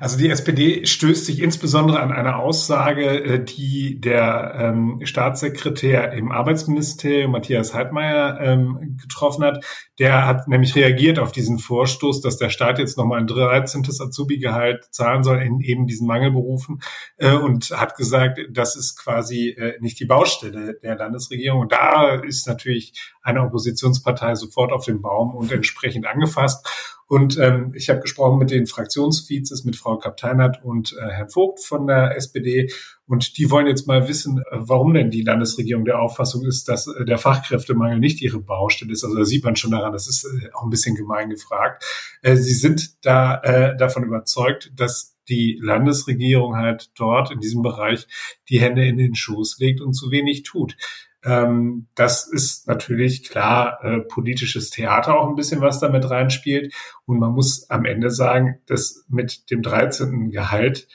Also 0.00 0.18
die 0.18 0.28
SPD 0.28 0.86
stößt 0.86 1.26
sich 1.26 1.40
insbesondere 1.40 2.00
an 2.00 2.12
eine 2.12 2.36
Aussage, 2.36 3.24
äh, 3.24 3.44
die 3.44 4.00
der 4.00 4.54
ähm, 4.58 5.00
Staatssekretär 5.04 6.12
im 6.12 6.32
Arbeitsministerium, 6.32 7.32
Matthias 7.32 7.74
Heidmeier, 7.74 8.40
ähm, 8.40 8.98
getroffen 9.00 9.44
hat. 9.44 9.64
Der 9.98 10.26
hat 10.26 10.48
nämlich 10.48 10.74
reagiert 10.74 11.18
auf 11.18 11.32
diesen 11.32 11.58
Vorstoß, 11.58 12.20
dass 12.20 12.36
der 12.36 12.50
Staat 12.50 12.78
jetzt 12.78 12.98
nochmal 12.98 13.20
ein 13.20 13.26
13. 13.26 13.84
Azubi-Gehalt 14.00 14.88
zahlen 14.90 15.22
soll 15.22 15.38
in 15.38 15.60
eben 15.60 15.86
diesen 15.86 16.06
Mangelberufen 16.06 16.80
äh, 17.18 17.34
und 17.34 17.70
hat 17.70 17.96
gesagt, 17.96 18.40
das 18.50 18.76
ist 18.76 18.98
quasi 18.98 19.50
äh, 19.50 19.78
nicht 19.80 20.00
die 20.00 20.06
Baustelle 20.06 20.78
der 20.82 20.96
Landesregierung. 20.96 21.60
Und 21.60 21.72
da 21.72 22.14
ist 22.16 22.46
natürlich 22.46 23.12
eine 23.22 23.42
Oppositionspartei 23.42 24.34
sofort 24.34 24.72
auf 24.72 24.84
den 24.84 25.00
Baum 25.00 25.34
und 25.34 25.52
entsprechend 25.52 26.06
angefasst. 26.06 26.66
Und 27.06 27.38
ähm, 27.38 27.72
ich 27.74 27.90
habe 27.90 28.00
gesprochen 28.00 28.38
mit 28.38 28.50
den 28.50 28.66
Fraktionsvizes, 28.66 29.64
mit 29.64 29.76
Frau 29.76 29.98
Kapteinert 29.98 30.64
und 30.64 30.96
äh, 30.98 31.10
Herrn 31.10 31.28
Vogt 31.28 31.60
von 31.60 31.86
der 31.86 32.16
SPD. 32.16 32.70
Und 33.06 33.36
die 33.36 33.50
wollen 33.50 33.66
jetzt 33.66 33.86
mal 33.86 34.08
wissen, 34.08 34.38
äh, 34.38 34.42
warum 34.52 34.94
denn 34.94 35.10
die 35.10 35.22
Landesregierung 35.22 35.84
der 35.84 36.00
Auffassung 36.00 36.44
ist, 36.44 36.68
dass 36.68 36.86
äh, 36.86 37.04
der 37.04 37.18
Fachkräftemangel 37.18 37.98
nicht 37.98 38.22
ihre 38.22 38.40
Baustelle 38.40 38.92
ist. 38.92 39.04
Also 39.04 39.16
da 39.16 39.24
sieht 39.24 39.44
man 39.44 39.56
schon 39.56 39.72
daran, 39.72 39.92
das 39.92 40.08
ist 40.08 40.24
äh, 40.24 40.50
auch 40.54 40.64
ein 40.64 40.70
bisschen 40.70 40.94
gemein 40.94 41.30
gefragt. 41.30 41.84
Äh, 42.22 42.36
sie 42.36 42.54
sind 42.54 43.04
da 43.04 43.40
äh, 43.42 43.76
davon 43.76 44.04
überzeugt, 44.04 44.72
dass 44.74 45.16
die 45.28 45.58
Landesregierung 45.62 46.56
halt 46.56 46.90
dort 46.96 47.30
in 47.30 47.40
diesem 47.40 47.62
Bereich 47.62 48.06
die 48.48 48.60
Hände 48.60 48.86
in 48.86 48.96
den 48.96 49.14
Schoß 49.14 49.58
legt 49.58 49.80
und 49.80 49.94
zu 49.94 50.10
wenig 50.10 50.42
tut. 50.42 50.76
Ähm, 51.24 51.88
das 51.94 52.26
ist 52.26 52.66
natürlich 52.66 53.28
klar 53.28 53.78
äh, 53.82 54.00
politisches 54.00 54.70
Theater 54.70 55.18
auch 55.18 55.28
ein 55.28 55.36
bisschen, 55.36 55.60
was 55.60 55.80
damit 55.80 56.08
reinspielt. 56.10 56.74
Und 57.06 57.18
man 57.18 57.32
muss 57.32 57.68
am 57.70 57.84
Ende 57.84 58.10
sagen, 58.10 58.58
dass 58.66 59.04
mit 59.08 59.50
dem 59.50 59.62
13. 59.62 60.30
Gehalt 60.30 60.88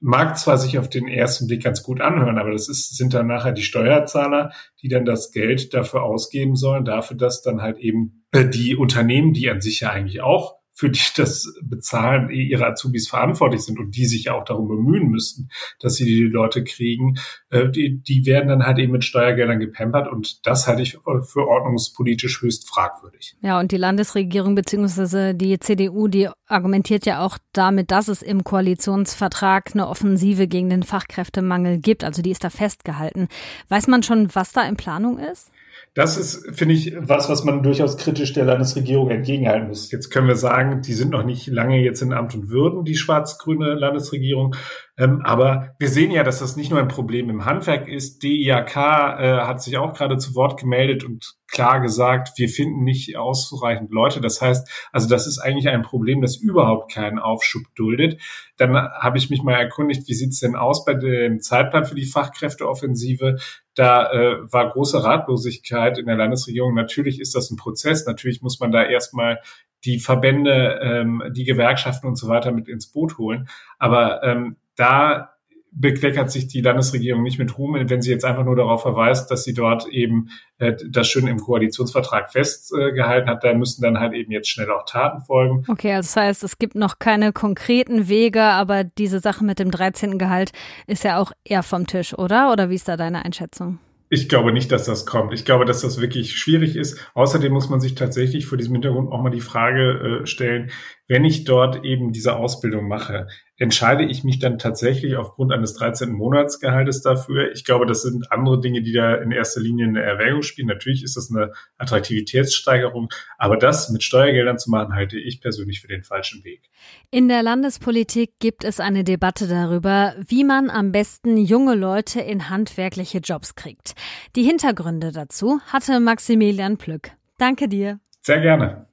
mag 0.00 0.38
zwar 0.38 0.58
sich 0.58 0.78
auf 0.78 0.88
den 0.88 1.08
ersten 1.08 1.46
Blick 1.46 1.64
ganz 1.64 1.82
gut 1.82 2.00
anhören, 2.00 2.38
aber 2.38 2.52
das 2.52 2.68
ist, 2.68 2.96
sind 2.96 3.14
dann 3.14 3.26
nachher 3.26 3.52
die 3.52 3.62
Steuerzahler, 3.62 4.52
die 4.82 4.88
dann 4.88 5.04
das 5.04 5.32
Geld 5.32 5.72
dafür 5.74 6.02
ausgeben 6.02 6.54
sollen, 6.54 6.84
dafür, 6.84 7.16
dass 7.16 7.42
dann 7.42 7.62
halt 7.62 7.78
eben 7.78 8.24
äh, 8.32 8.48
die 8.48 8.76
Unternehmen, 8.76 9.32
die 9.32 9.50
an 9.50 9.60
sich 9.60 9.80
ja 9.80 9.90
eigentlich 9.90 10.20
auch 10.20 10.55
für 10.76 10.90
die 10.90 11.00
das 11.16 11.54
Bezahlen 11.62 12.28
ihrer 12.28 12.66
Azubis 12.66 13.08
verantwortlich 13.08 13.62
sind 13.62 13.78
und 13.78 13.96
die 13.96 14.04
sich 14.04 14.24
ja 14.24 14.34
auch 14.34 14.44
darum 14.44 14.68
bemühen 14.68 15.08
müssten, 15.08 15.48
dass 15.80 15.94
sie 15.94 16.04
die 16.04 16.24
Leute 16.24 16.64
kriegen, 16.64 17.18
äh, 17.48 17.70
die, 17.70 18.02
die 18.02 18.26
werden 18.26 18.48
dann 18.48 18.62
halt 18.62 18.78
eben 18.78 18.92
mit 18.92 19.02
Steuergeldern 19.02 19.58
gepampert 19.58 20.06
und 20.12 20.46
das 20.46 20.66
halte 20.66 20.82
ich 20.82 20.98
für 21.22 21.48
ordnungspolitisch 21.48 22.42
höchst 22.42 22.68
fragwürdig. 22.68 23.36
Ja, 23.40 23.58
und 23.58 23.72
die 23.72 23.78
Landesregierung 23.78 24.54
beziehungsweise 24.54 25.34
die 25.34 25.58
CDU, 25.58 26.08
die 26.08 26.28
argumentiert 26.46 27.06
ja 27.06 27.24
auch 27.24 27.38
damit, 27.52 27.90
dass 27.90 28.08
es 28.08 28.20
im 28.20 28.44
Koalitionsvertrag 28.44 29.70
eine 29.72 29.88
Offensive 29.88 30.46
gegen 30.46 30.68
den 30.68 30.82
Fachkräftemangel 30.82 31.78
gibt. 31.78 32.04
Also 32.04 32.20
die 32.20 32.32
ist 32.32 32.44
da 32.44 32.50
festgehalten. 32.50 33.28
Weiß 33.68 33.86
man 33.86 34.02
schon, 34.02 34.28
was 34.34 34.52
da 34.52 34.68
in 34.68 34.76
Planung 34.76 35.18
ist? 35.18 35.50
Das 35.94 36.18
ist, 36.18 36.54
finde 36.54 36.74
ich, 36.74 36.94
was, 36.98 37.30
was 37.30 37.44
man 37.44 37.62
durchaus 37.62 37.96
kritisch 37.96 38.34
der 38.34 38.44
Landesregierung 38.44 39.10
entgegenhalten 39.10 39.68
muss. 39.68 39.90
Jetzt 39.90 40.10
können 40.10 40.28
wir 40.28 40.36
sagen, 40.66 40.82
die 40.82 40.92
sind 40.92 41.10
noch 41.10 41.24
nicht 41.24 41.46
lange 41.46 41.80
jetzt 41.82 42.02
in 42.02 42.12
Amt 42.12 42.34
und 42.34 42.50
Würden, 42.50 42.84
die 42.84 42.96
schwarz-grüne 42.96 43.74
Landesregierung. 43.74 44.54
Ähm, 44.98 45.20
aber 45.24 45.74
wir 45.78 45.88
sehen 45.88 46.10
ja, 46.10 46.22
dass 46.22 46.38
das 46.38 46.56
nicht 46.56 46.70
nur 46.70 46.80
ein 46.80 46.88
Problem 46.88 47.28
im 47.28 47.44
Handwerk 47.44 47.86
ist. 47.86 48.22
DIAK 48.22 48.76
äh, 48.76 49.40
hat 49.40 49.62
sich 49.62 49.76
auch 49.76 49.92
gerade 49.92 50.16
zu 50.16 50.34
Wort 50.34 50.58
gemeldet 50.58 51.04
und 51.04 51.36
klar 51.48 51.80
gesagt, 51.80 52.30
wir 52.36 52.48
finden 52.48 52.82
nicht 52.82 53.16
ausreichend 53.18 53.92
Leute. 53.92 54.22
Das 54.22 54.40
heißt, 54.40 54.88
also 54.92 55.06
das 55.06 55.26
ist 55.26 55.38
eigentlich 55.38 55.68
ein 55.68 55.82
Problem, 55.82 56.22
das 56.22 56.36
überhaupt 56.36 56.90
keinen 56.92 57.18
Aufschub 57.18 57.62
duldet. 57.74 58.22
Dann 58.56 58.74
habe 58.74 59.18
ich 59.18 59.28
mich 59.28 59.42
mal 59.42 59.52
erkundigt, 59.52 60.08
wie 60.08 60.14
sieht's 60.14 60.40
denn 60.40 60.56
aus 60.56 60.86
bei 60.86 60.94
dem 60.94 61.40
Zeitplan 61.40 61.84
für 61.84 61.94
die 61.94 62.06
Fachkräfteoffensive? 62.06 63.36
Da 63.74 64.10
äh, 64.10 64.50
war 64.50 64.70
große 64.70 65.04
Ratlosigkeit 65.04 65.98
in 65.98 66.06
der 66.06 66.16
Landesregierung. 66.16 66.74
Natürlich 66.74 67.20
ist 67.20 67.34
das 67.34 67.50
ein 67.50 67.56
Prozess. 67.56 68.06
Natürlich 68.06 68.40
muss 68.40 68.60
man 68.60 68.72
da 68.72 68.82
erstmal 68.82 69.40
die 69.84 69.98
Verbände, 69.98 70.80
ähm, 70.82 71.22
die 71.32 71.44
Gewerkschaften 71.44 72.06
und 72.06 72.16
so 72.16 72.28
weiter 72.28 72.50
mit 72.50 72.66
ins 72.66 72.86
Boot 72.90 73.18
holen. 73.18 73.48
Aber 73.78 74.22
ähm, 74.22 74.56
da 74.76 75.36
bekleckert 75.78 76.30
sich 76.30 76.48
die 76.48 76.62
Landesregierung 76.62 77.22
nicht 77.22 77.38
mit 77.38 77.58
Ruhm, 77.58 77.74
wenn 77.74 78.00
sie 78.00 78.10
jetzt 78.10 78.24
einfach 78.24 78.44
nur 78.44 78.56
darauf 78.56 78.80
verweist, 78.80 79.30
dass 79.30 79.44
sie 79.44 79.52
dort 79.52 79.86
eben 79.88 80.30
äh, 80.58 80.74
das 80.88 81.06
schön 81.06 81.26
im 81.26 81.38
Koalitionsvertrag 81.38 82.32
festgehalten 82.32 83.28
äh, 83.28 83.30
hat. 83.30 83.44
Da 83.44 83.52
müssen 83.52 83.82
dann 83.82 84.00
halt 84.00 84.14
eben 84.14 84.32
jetzt 84.32 84.48
schnell 84.48 84.70
auch 84.70 84.86
Taten 84.86 85.22
folgen. 85.22 85.64
Okay, 85.68 85.92
also 85.92 86.06
das 86.06 86.16
heißt, 86.16 86.44
es 86.44 86.58
gibt 86.58 86.76
noch 86.76 86.98
keine 86.98 87.32
konkreten 87.32 88.08
Wege, 88.08 88.42
aber 88.42 88.84
diese 88.84 89.20
Sache 89.20 89.44
mit 89.44 89.58
dem 89.58 89.70
13. 89.70 90.18
Gehalt 90.18 90.52
ist 90.86 91.04
ja 91.04 91.18
auch 91.18 91.32
eher 91.44 91.62
vom 91.62 91.86
Tisch, 91.86 92.16
oder? 92.16 92.52
Oder 92.52 92.70
wie 92.70 92.76
ist 92.76 92.88
da 92.88 92.96
deine 92.96 93.24
Einschätzung? 93.24 93.78
Ich 94.08 94.28
glaube 94.28 94.52
nicht, 94.52 94.70
dass 94.70 94.84
das 94.84 95.04
kommt. 95.04 95.34
Ich 95.34 95.44
glaube, 95.44 95.64
dass 95.64 95.80
das 95.80 96.00
wirklich 96.00 96.36
schwierig 96.36 96.76
ist. 96.76 96.98
Außerdem 97.14 97.52
muss 97.52 97.68
man 97.68 97.80
sich 97.80 97.96
tatsächlich 97.96 98.46
vor 98.46 98.56
diesem 98.56 98.74
Hintergrund 98.74 99.10
auch 99.10 99.20
mal 99.20 99.30
die 99.30 99.40
Frage 99.40 100.20
äh, 100.22 100.26
stellen, 100.26 100.70
wenn 101.08 101.24
ich 101.24 101.44
dort 101.44 101.84
eben 101.84 102.12
diese 102.12 102.36
Ausbildung 102.36 102.88
mache, 102.88 103.28
entscheide 103.58 104.04
ich 104.04 104.24
mich 104.24 104.38
dann 104.38 104.58
tatsächlich 104.58 105.16
aufgrund 105.16 105.52
eines 105.52 105.74
13. 105.74 106.12
Monatsgehaltes 106.12 107.02
dafür. 107.02 107.52
Ich 107.52 107.64
glaube, 107.64 107.86
das 107.86 108.02
sind 108.02 108.30
andere 108.30 108.60
Dinge, 108.60 108.82
die 108.82 108.92
da 108.92 109.14
in 109.14 109.30
erster 109.30 109.60
Linie 109.60 109.86
eine 109.86 110.02
Erwägung 110.02 110.42
spielen. 110.42 110.68
Natürlich 110.68 111.02
ist 111.02 111.16
das 111.16 111.30
eine 111.30 111.52
Attraktivitätssteigerung, 111.78 113.08
aber 113.38 113.56
das 113.56 113.88
mit 113.90 114.02
Steuergeldern 114.02 114.58
zu 114.58 114.70
machen, 114.70 114.94
halte 114.94 115.18
ich 115.18 115.40
persönlich 115.40 115.80
für 115.80 115.88
den 115.88 116.02
falschen 116.02 116.44
Weg. 116.44 116.68
In 117.10 117.28
der 117.28 117.42
Landespolitik 117.42 118.38
gibt 118.38 118.64
es 118.64 118.80
eine 118.80 119.04
Debatte 119.04 119.46
darüber, 119.46 120.14
wie 120.26 120.44
man 120.44 120.70
am 120.70 120.92
besten 120.92 121.36
junge 121.38 121.74
Leute 121.74 122.20
in 122.20 122.50
handwerkliche 122.50 123.18
Jobs 123.18 123.54
kriegt. 123.54 123.94
Die 124.34 124.42
Hintergründe 124.42 125.12
dazu 125.12 125.60
hatte 125.68 126.00
Maximilian 126.00 126.76
Plück. 126.76 127.12
Danke 127.38 127.68
dir. 127.68 128.00
Sehr 128.20 128.40
gerne. 128.40 128.85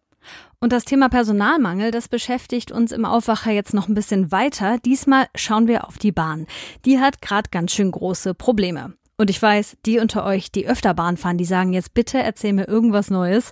Und 0.63 0.71
das 0.71 0.85
Thema 0.85 1.09
Personalmangel, 1.09 1.91
das 1.91 2.07
beschäftigt 2.07 2.71
uns 2.71 2.93
im 2.93 3.03
Aufwacher 3.03 3.51
jetzt 3.51 3.73
noch 3.73 3.89
ein 3.89 3.95
bisschen 3.95 4.31
weiter. 4.31 4.77
Diesmal 4.77 5.25
schauen 5.35 5.67
wir 5.67 5.85
auf 5.85 5.97
die 5.97 6.13
Bahn. 6.13 6.47
Die 6.85 7.01
hat 7.01 7.21
gerade 7.21 7.49
ganz 7.51 7.73
schön 7.73 7.91
große 7.91 8.33
Probleme. 8.33 8.93
Und 9.17 9.29
ich 9.29 9.41
weiß, 9.41 9.75
die 9.85 9.99
unter 9.99 10.25
euch, 10.25 10.53
die 10.53 10.65
öfter 10.65 10.93
Bahn 10.93 11.17
fahren, 11.17 11.37
die 11.37 11.43
sagen 11.43 11.73
jetzt 11.73 11.93
bitte 11.93 12.17
erzähl 12.17 12.53
mir 12.53 12.69
irgendwas 12.69 13.09
Neues. 13.09 13.51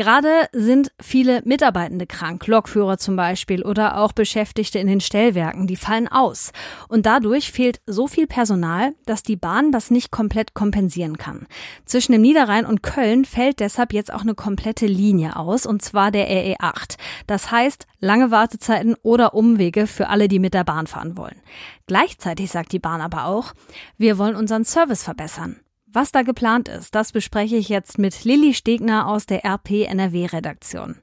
Gerade 0.00 0.48
sind 0.52 0.92
viele 0.98 1.42
Mitarbeitende 1.44 2.06
krank, 2.06 2.46
Lokführer 2.46 2.96
zum 2.96 3.16
Beispiel 3.16 3.62
oder 3.62 3.98
auch 3.98 4.12
Beschäftigte 4.12 4.78
in 4.78 4.86
den 4.86 5.02
Stellwerken, 5.02 5.66
die 5.66 5.76
fallen 5.76 6.08
aus. 6.08 6.52
Und 6.88 7.04
dadurch 7.04 7.52
fehlt 7.52 7.82
so 7.84 8.06
viel 8.06 8.26
Personal, 8.26 8.94
dass 9.04 9.22
die 9.22 9.36
Bahn 9.36 9.72
das 9.72 9.90
nicht 9.90 10.10
komplett 10.10 10.54
kompensieren 10.54 11.18
kann. 11.18 11.46
Zwischen 11.84 12.12
dem 12.12 12.22
Niederrhein 12.22 12.64
und 12.64 12.82
Köln 12.82 13.26
fällt 13.26 13.60
deshalb 13.60 13.92
jetzt 13.92 14.10
auch 14.10 14.22
eine 14.22 14.34
komplette 14.34 14.86
Linie 14.86 15.36
aus, 15.36 15.66
und 15.66 15.82
zwar 15.82 16.10
der 16.10 16.30
RE8. 16.30 16.96
Das 17.26 17.50
heißt, 17.50 17.86
lange 17.98 18.30
Wartezeiten 18.30 18.96
oder 19.02 19.34
Umwege 19.34 19.86
für 19.86 20.08
alle, 20.08 20.28
die 20.28 20.38
mit 20.38 20.54
der 20.54 20.64
Bahn 20.64 20.86
fahren 20.86 21.18
wollen. 21.18 21.42
Gleichzeitig 21.86 22.50
sagt 22.50 22.72
die 22.72 22.78
Bahn 22.78 23.02
aber 23.02 23.26
auch, 23.26 23.52
wir 23.98 24.16
wollen 24.16 24.36
unseren 24.36 24.64
Service 24.64 25.02
verbessern. 25.02 25.60
Was 25.92 26.12
da 26.12 26.22
geplant 26.22 26.68
ist, 26.68 26.94
das 26.94 27.10
bespreche 27.10 27.56
ich 27.56 27.68
jetzt 27.68 27.98
mit 27.98 28.22
Lilly 28.22 28.54
Stegner 28.54 29.08
aus 29.08 29.26
der 29.26 29.44
RP 29.44 29.88
NRW 29.88 30.26
Redaktion. 30.26 30.98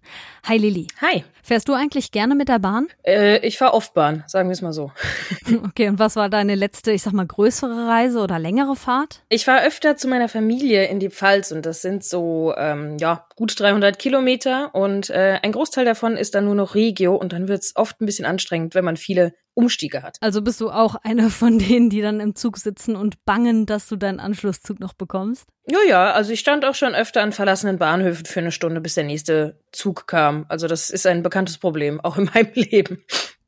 Hi 0.48 0.56
Lilly. 0.58 0.88
Hi. 1.02 1.26
Fährst 1.44 1.68
du 1.68 1.74
eigentlich 1.74 2.12
gerne 2.12 2.36
mit 2.36 2.48
der 2.48 2.60
Bahn? 2.60 2.88
Äh, 3.06 3.46
ich 3.46 3.58
fahre 3.58 3.74
oft 3.74 3.94
Bahn, 3.94 4.24
sagen 4.28 4.48
wir 4.48 4.54
es 4.54 4.62
mal 4.62 4.72
so. 4.72 4.94
okay, 5.66 5.90
und 5.90 6.00
was 6.00 6.16
war 6.16 6.30
deine 6.30 6.56
letzte, 6.56 6.94
ich 6.94 7.02
sag 7.02 7.12
mal, 7.12 7.28
größere 7.28 7.86
Reise 7.86 8.20
oder 8.22 8.40
längere 8.40 8.78
Fahrt? 8.78 9.24
Ich 9.28 9.44
fahre 9.44 9.66
öfter 9.66 9.98
zu 9.98 10.08
meiner 10.08 10.30
Familie 10.30 10.86
in 10.86 11.02
die 11.02 11.10
Pfalz 11.10 11.52
und 11.52 11.66
das 11.66 11.82
sind 11.82 12.06
so, 12.06 12.54
ähm, 12.56 12.98
ja, 12.98 13.28
gut 13.36 13.60
300 13.60 14.00
Kilometer 14.00 14.74
und 14.74 15.10
äh, 15.10 15.40
ein 15.44 15.52
Großteil 15.52 15.84
davon 15.84 16.16
ist 16.16 16.34
dann 16.34 16.46
nur 16.46 16.56
noch 16.56 16.76
Regio 16.76 17.14
und 17.16 17.34
dann 17.34 17.50
wird's 17.50 17.76
oft 17.76 18.00
ein 18.00 18.06
bisschen 18.06 18.26
anstrengend, 18.26 18.74
wenn 18.74 18.86
man 18.86 18.96
viele 18.96 19.34
Umstiege 19.58 20.04
hat. 20.04 20.18
Also 20.22 20.42
bist 20.42 20.62
du 20.62 20.70
auch 20.70 20.96
eine 21.04 21.30
von 21.30 21.58
denen, 21.58 21.90
die 21.90 22.02
dann 22.02 22.20
im 22.20 22.36
Zug 22.36 22.58
sitzen 22.58 22.96
und 22.96 23.26
bangen, 23.26 23.66
dass 23.66 23.88
du 23.88 23.96
deinen 23.96 24.20
Anschlusszug 24.20 24.80
noch 24.80 24.94
bekommst? 24.94 25.48
Ja, 25.70 25.80
ja, 25.88 26.12
also 26.12 26.32
ich 26.32 26.40
stand 26.40 26.64
auch 26.64 26.76
schon 26.76 26.94
öfter 26.94 27.24
an 27.24 27.32
verlassenen 27.32 27.78
Bahnhöfen 27.78 28.26
für 28.26 28.40
eine 28.40 28.52
Stunde, 28.52 28.80
bis 28.80 28.94
der 28.94 29.04
nächste 29.04 29.60
Zug 29.72 30.08
kam. 30.08 30.46
Also 30.48 30.68
das 30.68 30.90
ist 30.92 31.08
ein 31.08 31.24
bekanntes 31.24 31.58
Problem, 31.58 32.00
auch 32.00 32.18
in 32.18 32.30
meinem 32.34 32.52
Leben. 32.54 33.04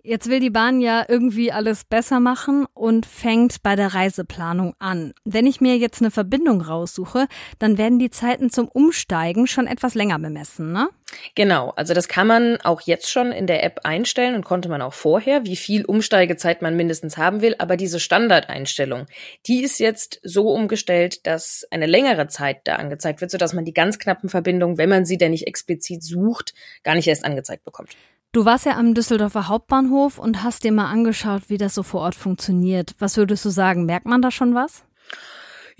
Jetzt 0.09 0.27
will 0.27 0.39
die 0.39 0.49
Bahn 0.49 0.81
ja 0.81 1.05
irgendwie 1.07 1.51
alles 1.51 1.83
besser 1.83 2.19
machen 2.19 2.65
und 2.73 3.05
fängt 3.05 3.61
bei 3.61 3.75
der 3.75 3.93
Reiseplanung 3.93 4.73
an. 4.79 5.13
Wenn 5.23 5.45
ich 5.45 5.61
mir 5.61 5.77
jetzt 5.77 6.01
eine 6.01 6.09
Verbindung 6.09 6.61
raussuche, 6.61 7.27
dann 7.59 7.77
werden 7.77 7.99
die 7.99 8.09
Zeiten 8.09 8.49
zum 8.49 8.67
Umsteigen 8.69 9.45
schon 9.45 9.67
etwas 9.67 9.93
länger 9.93 10.17
bemessen, 10.17 10.71
ne? 10.71 10.89
Genau, 11.35 11.73
also 11.75 11.93
das 11.93 12.07
kann 12.07 12.25
man 12.25 12.59
auch 12.61 12.81
jetzt 12.81 13.11
schon 13.11 13.31
in 13.31 13.45
der 13.45 13.63
App 13.63 13.81
einstellen 13.83 14.33
und 14.33 14.43
konnte 14.43 14.67
man 14.67 14.81
auch 14.81 14.93
vorher, 14.93 15.45
wie 15.45 15.55
viel 15.55 15.85
Umsteigezeit 15.85 16.63
man 16.63 16.75
mindestens 16.75 17.17
haben 17.17 17.41
will. 17.41 17.53
Aber 17.59 17.77
diese 17.77 17.99
Standardeinstellung, 17.99 19.05
die 19.45 19.61
ist 19.61 19.79
jetzt 19.79 20.19
so 20.23 20.49
umgestellt, 20.49 21.27
dass 21.27 21.67
eine 21.69 21.85
längere 21.85 22.25
Zeit 22.25 22.61
da 22.63 22.77
angezeigt 22.77 23.21
wird, 23.21 23.29
sodass 23.29 23.53
man 23.53 23.63
die 23.63 23.73
ganz 23.75 23.99
knappen 23.99 24.27
Verbindungen, 24.27 24.79
wenn 24.79 24.89
man 24.89 25.05
sie 25.05 25.19
denn 25.19 25.29
nicht 25.29 25.45
explizit 25.45 26.01
sucht, 26.01 26.55
gar 26.83 26.95
nicht 26.95 27.07
erst 27.07 27.25
angezeigt 27.25 27.63
bekommt. 27.63 27.95
Du 28.31 28.45
warst 28.45 28.67
ja 28.67 28.77
am 28.77 28.93
Düsseldorfer 28.93 29.47
Hauptbahnhof 29.47 30.19
und 30.19 30.43
hast 30.43 30.63
dir 30.63 30.71
mal 30.71 30.85
angeschaut, 30.85 31.49
wie 31.49 31.57
das 31.57 31.73
so 31.73 31.81
vor 31.81 32.01
Ort 32.01 32.13
funktioniert. 32.13 32.93
Was 32.99 33.17
würdest 33.17 33.43
du 33.43 33.49
sagen? 33.49 33.85
Merkt 33.85 34.05
man 34.05 34.21
da 34.21 34.29
schon 34.29 34.53
was? 34.53 34.83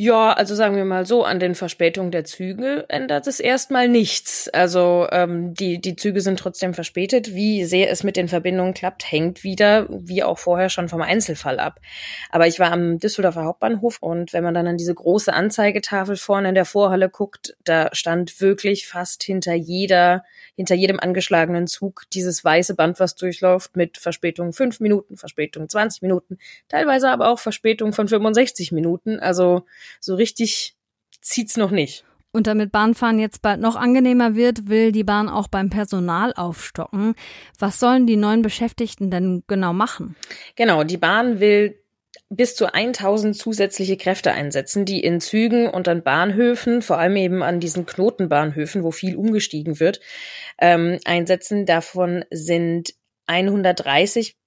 Ja, 0.02 0.32
also 0.32 0.56
sagen 0.56 0.78
wir 0.78 0.86
mal 0.86 1.06
so, 1.06 1.26
an 1.26 1.42
den 1.42 1.56
Verspätungen 1.56 2.10
der 2.10 2.24
Züge 2.24 2.86
ändert 2.88 3.28
es 3.28 3.42
erstmal 3.42 3.90
nichts. 3.90 4.48
Also 4.48 5.06
ähm, 5.12 5.54
die, 5.56 5.82
die 5.82 5.98
Züge 5.98 6.22
sind 6.22 6.40
trotzdem 6.40 6.74
verspätet. 6.74 7.36
Wie 7.36 7.66
sehr 7.66 7.92
es 7.92 8.06
mit 8.06 8.16
den 8.16 8.30
Verbindungen 8.30 8.74
klappt, 8.74 9.12
hängt 9.12 9.44
wieder, 9.44 9.88
wie 9.90 10.24
auch 10.24 10.40
vorher 10.40 10.70
schon 10.70 10.88
vom 10.88 11.02
Einzelfall 11.02 11.60
ab. 11.60 11.82
Aber 12.30 12.48
ich 12.48 12.62
war 12.62 12.72
am 12.72 13.00
Düsseldorfer 13.00 13.44
Hauptbahnhof 13.44 13.98
und 14.00 14.32
wenn 14.32 14.42
man 14.42 14.54
dann 14.54 14.68
an 14.68 14.78
diese 14.78 14.96
große 14.96 15.34
Anzeigetafel 15.34 16.16
vorne 16.16 16.48
in 16.48 16.56
der 16.56 16.64
Vorhalle 16.64 17.10
guckt, 17.10 17.58
da 17.66 17.90
stand 17.92 18.40
wirklich 18.40 18.88
fast 18.88 19.24
hinter 19.24 19.54
jeder, 19.54 20.24
hinter 20.56 20.76
jedem 20.76 21.02
angeschlagenen 21.02 21.68
Zug 21.68 22.04
dieses 22.14 22.46
weiße 22.46 22.74
Band, 22.74 23.02
was 23.02 23.16
durchläuft, 23.16 23.76
mit 23.76 23.98
Verspätung 23.98 24.54
fünf 24.54 24.80
Minuten, 24.80 25.18
Verspätung 25.18 25.68
20 25.68 26.04
Minuten, 26.04 26.38
teilweise 26.70 27.10
aber 27.10 27.28
auch 27.28 27.40
Verspätung 27.40 27.92
von 27.92 28.08
65 28.08 28.72
Minuten. 28.72 29.20
Also 29.20 29.66
so 30.00 30.16
richtig 30.16 30.76
zieht's 31.22 31.58
noch 31.58 31.72
nicht. 31.72 32.06
Und 32.32 32.46
damit 32.46 32.72
Bahnfahren 32.72 33.20
jetzt 33.20 33.42
bald 33.42 33.60
noch 33.60 33.76
angenehmer 33.76 34.36
wird, 34.36 34.70
will 34.70 34.92
die 34.92 35.04
Bahn 35.04 35.30
auch 35.30 35.48
beim 35.48 35.70
Personal 35.72 36.32
aufstocken. 36.34 37.16
Was 37.58 37.80
sollen 37.80 38.06
die 38.06 38.18
neuen 38.18 38.44
Beschäftigten 38.44 39.10
denn 39.10 39.44
genau 39.48 39.74
machen? 39.74 40.16
Genau, 40.56 40.84
die 40.84 40.98
Bahn 40.98 41.40
will 41.40 41.80
bis 42.30 42.56
zu 42.56 42.72
1000 42.72 43.36
zusätzliche 43.36 43.98
Kräfte 43.98 44.32
einsetzen, 44.32 44.86
die 44.86 45.00
in 45.00 45.20
Zügen 45.20 45.68
und 45.68 45.88
an 45.88 46.04
Bahnhöfen, 46.04 46.84
vor 46.84 47.00
allem 47.00 47.16
eben 47.16 47.42
an 47.42 47.60
diesen 47.60 47.88
Knotenbahnhöfen, 47.88 48.84
wo 48.84 48.92
viel 48.92 49.16
umgestiegen 49.16 49.80
wird, 49.80 50.00
ähm, 50.60 51.00
einsetzen. 51.06 51.66
Davon 51.66 52.24
sind 52.30 52.94
130 53.26 54.39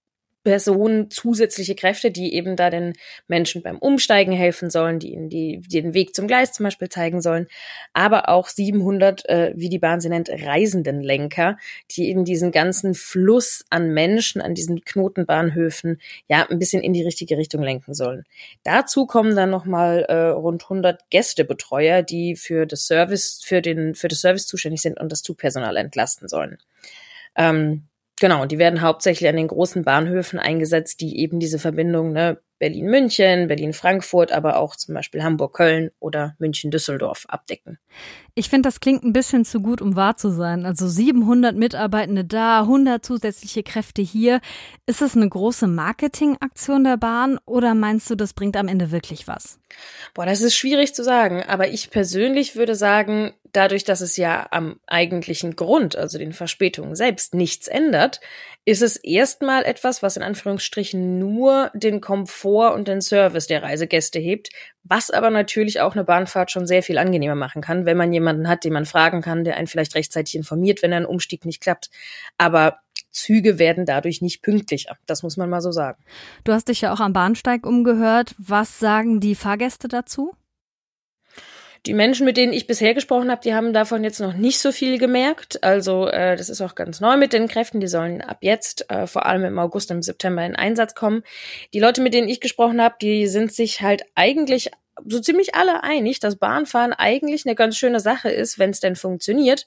Personen 0.45 1.11
zusätzliche 1.11 1.75
Kräfte, 1.75 2.11
die 2.11 2.35
eben 2.35 2.57
da 2.57 2.71
den 2.71 2.95
Menschen 3.29 3.63
beim 3.63 3.79
Umsteigen 3.79 4.33
helfen 4.33 4.71
sollen, 4.71 4.99
die 4.99 5.13
ihnen 5.13 5.29
die, 5.29 5.61
den 5.61 5.95
Weg 5.95 6.15
zum 6.15 6.27
Gleis 6.27 6.53
zum 6.53 6.65
Beispiel 6.65 6.89
zeigen 6.89 7.21
sollen, 7.21 7.47
aber 7.93 8.29
auch 8.29 8.49
700, 8.49 9.29
äh, 9.29 9.53
wie 9.55 9.69
die 9.69 9.79
Bahn 9.79 10.01
sie 10.01 10.09
nennt, 10.09 10.31
Reisendenlenker, 10.31 11.59
die 11.91 12.09
eben 12.09 12.25
diesen 12.25 12.51
ganzen 12.51 12.95
Fluss 12.95 13.65
an 13.71 13.93
Menschen 13.93 14.43
an 14.43 14.55
diesen 14.55 14.85
Knotenbahnhöfen 14.85 16.01
ja 16.29 16.47
ein 16.49 16.59
bisschen 16.59 16.83
in 16.83 16.93
die 16.93 17.03
richtige 17.03 17.37
Richtung 17.37 17.63
lenken 17.63 17.95
sollen. 17.95 18.25
Dazu 18.65 19.07
kommen 19.07 19.37
dann 19.37 19.51
nochmal 19.51 20.05
äh, 20.09 20.29
rund 20.29 20.65
100 20.65 21.11
Gästebetreuer, 21.11 22.03
die 22.03 22.37
für 22.37 22.67
das 22.67 22.87
Service, 22.87 23.41
für 23.45 23.63
den, 23.63 23.95
für 23.95 24.09
das 24.09 24.21
Service 24.21 24.47
zuständig 24.47 24.83
sind 24.83 24.99
und 24.99 25.13
das 25.13 25.23
Zugpersonal 25.23 25.77
entlasten 25.77 26.29
sollen. 26.29 26.59
Ähm, 27.37 27.89
Genau, 28.23 28.47
die 28.47 28.59
werden 28.59 28.83
hauptsächlich 28.83 29.29
an 29.29 29.35
den 29.35 29.49
großen 29.49 29.83
Bahnhöfen 29.83 30.39
eingesetzt, 30.39 31.01
die 31.01 31.19
eben 31.19 31.41
diese 31.41 31.59
Verbindung, 31.59 32.13
ne, 32.13 32.39
Berlin-München, 32.61 33.49
Berlin-Frankfurt, 33.49 34.31
aber 34.31 34.59
auch 34.59 34.77
zum 34.77 34.95
Beispiel 34.95 35.25
Hamburg-Köln 35.25 35.91
oder 35.99 36.37
München-Düsseldorf 36.39 37.27
abdecken. 37.27 37.81
Ich 38.37 38.49
finde, 38.49 38.69
das 38.69 38.79
klingt 38.79 39.03
ein 39.03 39.13
bisschen 39.13 39.45
zu 39.45 39.59
gut, 39.59 39.83
um 39.83 39.97
wahr 39.97 40.17
zu 40.17 40.31
sein. 40.31 40.65
Also 40.65 40.87
700 40.87 41.57
Mitarbeitende 41.57 42.25
da, 42.25 42.61
100 42.61 43.05
zusätzliche 43.05 43.65
Kräfte 43.65 44.03
hier. 44.03 44.41
Ist 44.87 45.03
es 45.03 45.17
eine 45.17 45.29
große 45.29 45.67
Marketingaktion 45.67 46.85
der 46.85 46.99
Bahn 46.99 47.41
oder 47.45 47.75
meinst 47.75 48.09
du, 48.09 48.15
das 48.15 48.35
bringt 48.35 48.57
am 48.57 48.69
Ende 48.69 48.93
wirklich 48.93 49.27
was? 49.27 49.59
Boah, 50.15 50.27
das 50.27 50.43
ist 50.43 50.55
schwierig 50.55 50.95
zu 50.95 51.03
sagen. 51.03 51.43
Aber 51.43 51.67
ich 51.67 51.91
persönlich 51.91 52.55
würde 52.55 52.77
sagen, 52.77 53.33
dadurch, 53.53 53.85
dass 53.85 54.01
es 54.01 54.17
ja 54.17 54.47
am 54.51 54.81
eigentlichen 54.87 55.57
Grund, 55.57 55.97
also 55.97 56.19
den 56.19 56.33
Verspätungen 56.33 56.97
selbst, 56.97 57.35
nichts 57.35 57.69
ändert, 57.69 58.21
ist 58.65 58.83
es 58.83 58.97
erstmal 58.97 59.65
etwas, 59.65 60.03
was 60.03 60.17
in 60.17 60.23
Anführungsstrichen 60.23 61.19
nur 61.19 61.71
den 61.75 62.01
Komfort 62.01 62.75
und 62.75 62.89
den 62.89 63.01
Service 63.01 63.47
der 63.47 63.63
Reisegäste 63.63 64.19
hebt, 64.19 64.51
was 64.85 65.11
aber 65.11 65.31
natürlich 65.31 65.81
auch 65.81 65.95
eine 65.95 66.05
Bahnfahrt 66.05 66.51
schon 66.51 66.67
sehr 66.67 66.83
viel 66.83 66.99
angenehmer 66.99 67.35
machen 67.35 67.63
kann, 67.63 67.87
wenn 67.87 67.97
man 67.97 68.13
jemanden 68.13 68.49
hat, 68.49 68.65
den 68.65 68.73
man 68.73 68.87
fragen 68.87 69.21
kann, 69.21 69.45
der 69.45 69.57
einen 69.57 69.67
vielleicht 69.67 69.95
rechtzeitig 69.95 70.35
informiert, 70.35 70.83
wenn 70.83 70.93
ein 70.93 71.07
Umstieg 71.07 71.45
nicht 71.45 71.61
klappt. 71.61 71.91
Aber 72.39 72.79
Züge 73.11 73.59
werden 73.59 73.85
dadurch 73.85 74.23
nicht 74.23 74.43
pünktlicher. 74.43 74.97
Das 75.07 75.23
muss 75.23 75.37
man 75.37 75.51
mal 75.51 75.61
so 75.61 75.71
sagen. 75.71 76.03
Du 76.45 76.53
hast 76.53 76.69
dich 76.69 76.81
ja 76.81 76.93
auch 76.93 77.01
am 77.01 77.13
Bahnsteig 77.13 77.67
umgehört. 77.67 78.35
Was 78.39 78.79
sagen 78.79 79.21
die 79.21 79.35
Fahrgäste 79.35 79.89
dazu? 79.89 80.35
Die 81.85 81.95
Menschen, 81.95 82.25
mit 82.25 82.37
denen 82.37 82.53
ich 82.53 82.69
bisher 82.69 82.95
gesprochen 82.95 83.31
habe, 83.31 83.41
die 83.43 83.55
haben 83.55 83.73
davon 83.73 84.05
jetzt 84.05 84.21
noch 84.21 84.35
nicht 84.35 84.61
so 84.61 84.71
viel 84.71 84.99
gemerkt. 84.99 85.65
Also 85.65 86.07
äh, 86.07 86.37
das 86.37 86.49
ist 86.49 86.61
auch 86.61 86.77
ganz 86.77 87.01
neu 87.01 87.17
mit 87.17 87.33
den 87.33 87.49
Kräften. 87.49 87.81
Die 87.81 87.89
sollen 87.89 88.21
ab 88.21 88.39
jetzt, 88.43 88.89
äh, 88.89 89.09
vor 89.09 89.27
allem 89.27 89.45
im 89.45 89.59
August 89.59 89.91
und 89.91 89.97
im 89.97 90.03
September, 90.03 90.47
in 90.47 90.55
Einsatz 90.55 90.95
kommen. 90.95 91.25
Die 91.75 91.81
Leute, 91.81 92.01
mit 92.01 92.15
denen 92.15 92.29
ich 92.29 92.41
gesprochen 92.41 92.81
habe, 92.81 92.95
die 93.03 93.27
sind 93.27 93.53
sich 93.53 93.83
halt 93.83 94.05
eigentlich 94.15 94.71
so 95.05 95.19
ziemlich 95.19 95.57
alle 95.57 95.83
einig, 95.83 96.21
dass 96.21 96.37
Bahnfahren 96.37 96.93
eigentlich 96.93 97.47
eine 97.47 97.57
ganz 97.57 97.77
schöne 97.77 97.99
Sache 97.99 98.31
ist, 98.31 98.61
wenn 98.61 98.71
es 98.71 98.79
denn 98.79 98.95
funktioniert. 98.95 99.67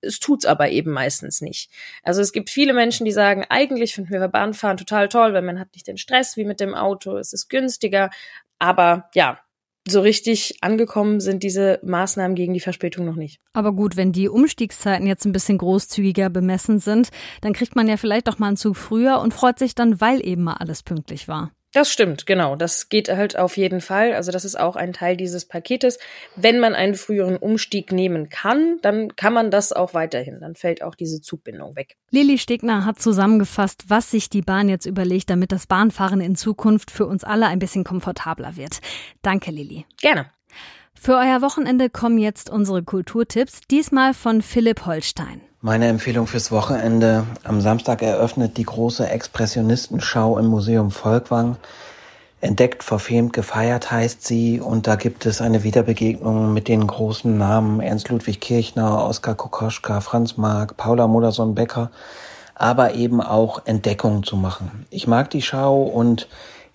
Es 0.00 0.20
tut's 0.20 0.46
aber 0.46 0.70
eben 0.70 0.92
meistens 0.92 1.40
nicht. 1.40 1.70
Also 2.04 2.20
es 2.20 2.32
gibt 2.32 2.50
viele 2.50 2.74
Menschen, 2.74 3.04
die 3.04 3.12
sagen, 3.12 3.44
eigentlich 3.48 3.94
finden 3.94 4.12
wir 4.12 4.28
Bahnfahren 4.28 4.76
total 4.76 5.08
toll, 5.08 5.32
weil 5.32 5.42
man 5.42 5.58
hat 5.58 5.74
nicht 5.74 5.88
den 5.88 5.96
Stress 5.96 6.36
wie 6.36 6.44
mit 6.44 6.60
dem 6.60 6.74
Auto, 6.74 7.16
es 7.16 7.32
ist 7.32 7.48
günstiger. 7.48 8.10
Aber 8.58 9.10
ja, 9.14 9.40
so 9.88 10.00
richtig 10.00 10.58
angekommen 10.60 11.20
sind 11.20 11.42
diese 11.42 11.78
Maßnahmen 11.82 12.34
gegen 12.34 12.54
die 12.54 12.60
Verspätung 12.60 13.06
noch 13.06 13.16
nicht. 13.16 13.40
Aber 13.52 13.72
gut, 13.72 13.96
wenn 13.96 14.12
die 14.12 14.28
Umstiegszeiten 14.28 15.06
jetzt 15.06 15.24
ein 15.24 15.32
bisschen 15.32 15.58
großzügiger 15.58 16.30
bemessen 16.30 16.78
sind, 16.78 17.10
dann 17.40 17.52
kriegt 17.52 17.76
man 17.76 17.88
ja 17.88 17.96
vielleicht 17.96 18.28
doch 18.28 18.38
mal 18.38 18.48
einen 18.48 18.56
Zug 18.56 18.76
früher 18.76 19.20
und 19.20 19.34
freut 19.34 19.58
sich 19.58 19.74
dann, 19.74 20.00
weil 20.00 20.26
eben 20.26 20.44
mal 20.44 20.54
alles 20.54 20.82
pünktlich 20.82 21.28
war. 21.28 21.52
Das 21.76 21.92
stimmt, 21.92 22.24
genau. 22.24 22.56
Das 22.56 22.88
geht 22.88 23.10
halt 23.10 23.38
auf 23.38 23.58
jeden 23.58 23.82
Fall. 23.82 24.14
Also 24.14 24.32
das 24.32 24.46
ist 24.46 24.58
auch 24.58 24.76
ein 24.76 24.94
Teil 24.94 25.14
dieses 25.14 25.44
Paketes. 25.44 25.98
Wenn 26.34 26.58
man 26.58 26.74
einen 26.74 26.94
früheren 26.94 27.36
Umstieg 27.36 27.92
nehmen 27.92 28.30
kann, 28.30 28.78
dann 28.80 29.14
kann 29.14 29.34
man 29.34 29.50
das 29.50 29.74
auch 29.74 29.92
weiterhin. 29.92 30.40
Dann 30.40 30.54
fällt 30.54 30.82
auch 30.82 30.94
diese 30.94 31.20
Zugbindung 31.20 31.76
weg. 31.76 31.98
Lili 32.10 32.38
Stegner 32.38 32.86
hat 32.86 32.98
zusammengefasst, 32.98 33.84
was 33.88 34.10
sich 34.10 34.30
die 34.30 34.40
Bahn 34.40 34.70
jetzt 34.70 34.86
überlegt, 34.86 35.28
damit 35.28 35.52
das 35.52 35.66
Bahnfahren 35.66 36.22
in 36.22 36.34
Zukunft 36.34 36.90
für 36.90 37.04
uns 37.04 37.24
alle 37.24 37.46
ein 37.46 37.58
bisschen 37.58 37.84
komfortabler 37.84 38.56
wird. 38.56 38.78
Danke, 39.20 39.50
Lili. 39.50 39.84
Gerne. 40.00 40.30
Für 40.98 41.16
euer 41.16 41.42
Wochenende 41.42 41.90
kommen 41.90 42.16
jetzt 42.16 42.48
unsere 42.48 42.84
Kulturtipps, 42.84 43.60
diesmal 43.70 44.14
von 44.14 44.40
Philipp 44.40 44.86
Holstein. 44.86 45.42
Meine 45.66 45.88
Empfehlung 45.88 46.28
fürs 46.28 46.52
Wochenende. 46.52 47.26
Am 47.42 47.60
Samstag 47.60 48.00
eröffnet 48.00 48.56
die 48.56 48.62
große 48.62 49.08
Expressionistenschau 49.08 50.38
im 50.38 50.46
Museum 50.46 50.92
Volkwang. 50.92 51.56
Entdeckt, 52.40 52.84
verfemt, 52.84 53.32
gefeiert 53.32 53.90
heißt 53.90 54.24
sie 54.24 54.60
und 54.60 54.86
da 54.86 54.94
gibt 54.94 55.26
es 55.26 55.40
eine 55.40 55.64
Wiederbegegnung 55.64 56.54
mit 56.54 56.68
den 56.68 56.86
großen 56.86 57.36
Namen 57.36 57.80
Ernst 57.80 58.10
Ludwig 58.10 58.40
Kirchner, 58.40 59.04
Oskar 59.08 59.34
Kokoschka, 59.34 60.00
Franz 60.00 60.36
Marc, 60.36 60.76
Paula 60.76 61.08
Modersohn-Becker, 61.08 61.90
aber 62.54 62.94
eben 62.94 63.20
auch 63.20 63.66
Entdeckungen 63.66 64.22
zu 64.22 64.36
machen. 64.36 64.86
Ich 64.90 65.08
mag 65.08 65.30
die 65.30 65.42
Schau 65.42 65.82
und 65.82 66.28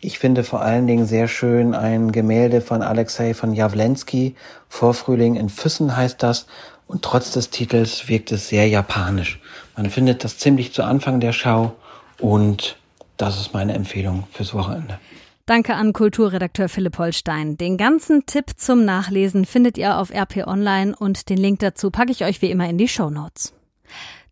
ich 0.04 0.18
finde 0.18 0.44
vor 0.44 0.62
allen 0.62 0.88
Dingen 0.88 1.06
sehr 1.06 1.28
schön 1.28 1.76
ein 1.76 2.12
Gemälde 2.12 2.60
von 2.60 2.82
Alexei 2.82 3.36
von 3.36 3.54
Jawlensky, 3.54 4.36
Vorfrühling 4.68 5.36
in 5.36 5.48
Füssen 5.48 5.96
heißt 5.96 6.24
das, 6.24 6.48
und 6.92 7.04
trotz 7.04 7.32
des 7.32 7.50
Titels 7.50 8.10
wirkt 8.10 8.34
es 8.34 8.50
sehr 8.50 8.68
japanisch. 8.68 9.40
Man 9.78 9.90
findet 9.90 10.26
das 10.26 10.38
ziemlich 10.38 10.74
zu 10.74 10.84
Anfang 10.84 11.22
der 11.22 11.32
Schau 11.32 11.74
und 12.20 12.76
das 13.16 13.40
ist 13.40 13.54
meine 13.54 13.74
Empfehlung 13.74 14.28
fürs 14.32 14.54
Wochenende. 14.54 15.00
Danke 15.46 15.76
an 15.76 15.94
Kulturredakteur 15.94 16.68
Philipp 16.68 16.98
Holstein. 16.98 17.58
Den 17.58 17.78
ganzen 17.78 18.26
Tipp 18.26 18.52
zum 18.58 18.84
Nachlesen 18.84 19.46
findet 19.46 19.78
ihr 19.78 19.98
auf 19.98 20.12
RP 20.12 20.46
Online 20.46 20.94
und 20.96 21.30
den 21.30 21.38
Link 21.38 21.60
dazu 21.60 21.92
packe 21.92 22.12
ich 22.12 22.26
euch 22.26 22.42
wie 22.42 22.52
immer 22.52 22.70
in 22.70 22.78
die 22.78 22.90
Show 22.90 23.10
Notes. 23.10 23.54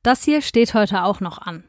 Das 0.04 0.24
hier 0.24 0.41
steht 0.41 0.74
heute 0.74 1.04
auch 1.04 1.22
noch 1.22 1.39
an. 1.39 1.63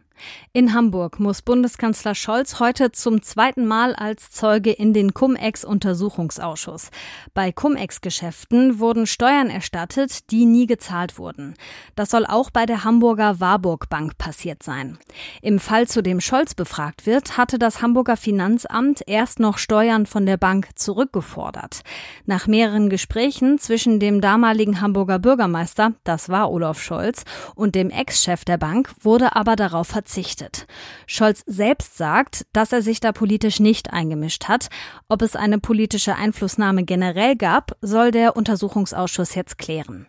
In 0.52 0.74
Hamburg 0.74 1.20
muss 1.20 1.42
Bundeskanzler 1.42 2.16
Scholz 2.16 2.58
heute 2.58 2.90
zum 2.90 3.22
zweiten 3.22 3.66
Mal 3.66 3.94
als 3.94 4.32
Zeuge 4.32 4.72
in 4.72 4.92
den 4.92 5.14
Cum-Ex-Untersuchungsausschuss. 5.14 6.90
Bei 7.34 7.52
Cum-Ex-Geschäften 7.52 8.80
wurden 8.80 9.06
Steuern 9.06 9.48
erstattet, 9.48 10.28
die 10.32 10.46
nie 10.46 10.66
gezahlt 10.66 11.18
wurden. 11.18 11.54
Das 11.94 12.10
soll 12.10 12.26
auch 12.26 12.50
bei 12.50 12.66
der 12.66 12.82
Hamburger 12.82 13.38
Warburg 13.38 13.88
Bank 13.88 14.18
passiert 14.18 14.64
sein. 14.64 14.98
Im 15.40 15.60
Fall, 15.60 15.86
zu 15.86 16.02
dem 16.02 16.20
Scholz 16.20 16.54
befragt 16.54 17.06
wird, 17.06 17.36
hatte 17.38 17.60
das 17.60 17.80
Hamburger 17.80 18.16
Finanzamt 18.16 19.02
erst 19.06 19.38
noch 19.38 19.56
Steuern 19.56 20.04
von 20.04 20.26
der 20.26 20.36
Bank 20.36 20.70
zurückgefordert. 20.74 21.82
Nach 22.26 22.48
mehreren 22.48 22.90
Gesprächen 22.90 23.58
zwischen 23.58 24.00
dem 24.00 24.20
damaligen 24.20 24.80
Hamburger 24.80 25.20
Bürgermeister, 25.20 25.92
das 26.02 26.28
war 26.28 26.50
Olaf 26.50 26.82
Scholz, 26.82 27.24
und 27.54 27.76
dem 27.76 27.90
Ex-Chef 27.90 28.44
der 28.44 28.58
Bank 28.58 28.90
wurde 29.00 29.36
aber 29.36 29.54
darauf 29.54 29.86
verzichtet 29.86 30.09
verzichtet. 30.10 30.66
Scholz 31.06 31.42
selbst 31.46 31.96
sagt, 31.96 32.46
dass 32.52 32.72
er 32.72 32.82
sich 32.82 33.00
da 33.00 33.12
politisch 33.12 33.60
nicht 33.60 33.92
eingemischt 33.92 34.48
hat. 34.48 34.68
Ob 35.08 35.22
es 35.22 35.36
eine 35.36 35.58
politische 35.58 36.16
Einflussnahme 36.16 36.84
generell 36.84 37.36
gab, 37.36 37.76
soll 37.80 38.10
der 38.10 38.36
Untersuchungsausschuss 38.36 39.34
jetzt 39.34 39.58
klären. 39.58 40.06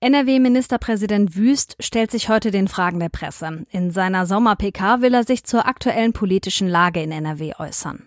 NRW-Ministerpräsident 0.00 1.36
Wüst 1.36 1.76
stellt 1.78 2.10
sich 2.10 2.28
heute 2.28 2.50
den 2.50 2.66
Fragen 2.66 2.98
der 2.98 3.08
Presse. 3.08 3.64
In 3.70 3.90
seiner 3.90 4.26
Sommer-PK 4.26 5.00
will 5.00 5.14
er 5.14 5.24
sich 5.24 5.44
zur 5.44 5.66
aktuellen 5.66 6.12
politischen 6.12 6.66
Lage 6.66 7.02
in 7.02 7.12
NRW 7.12 7.52
äußern. 7.58 8.06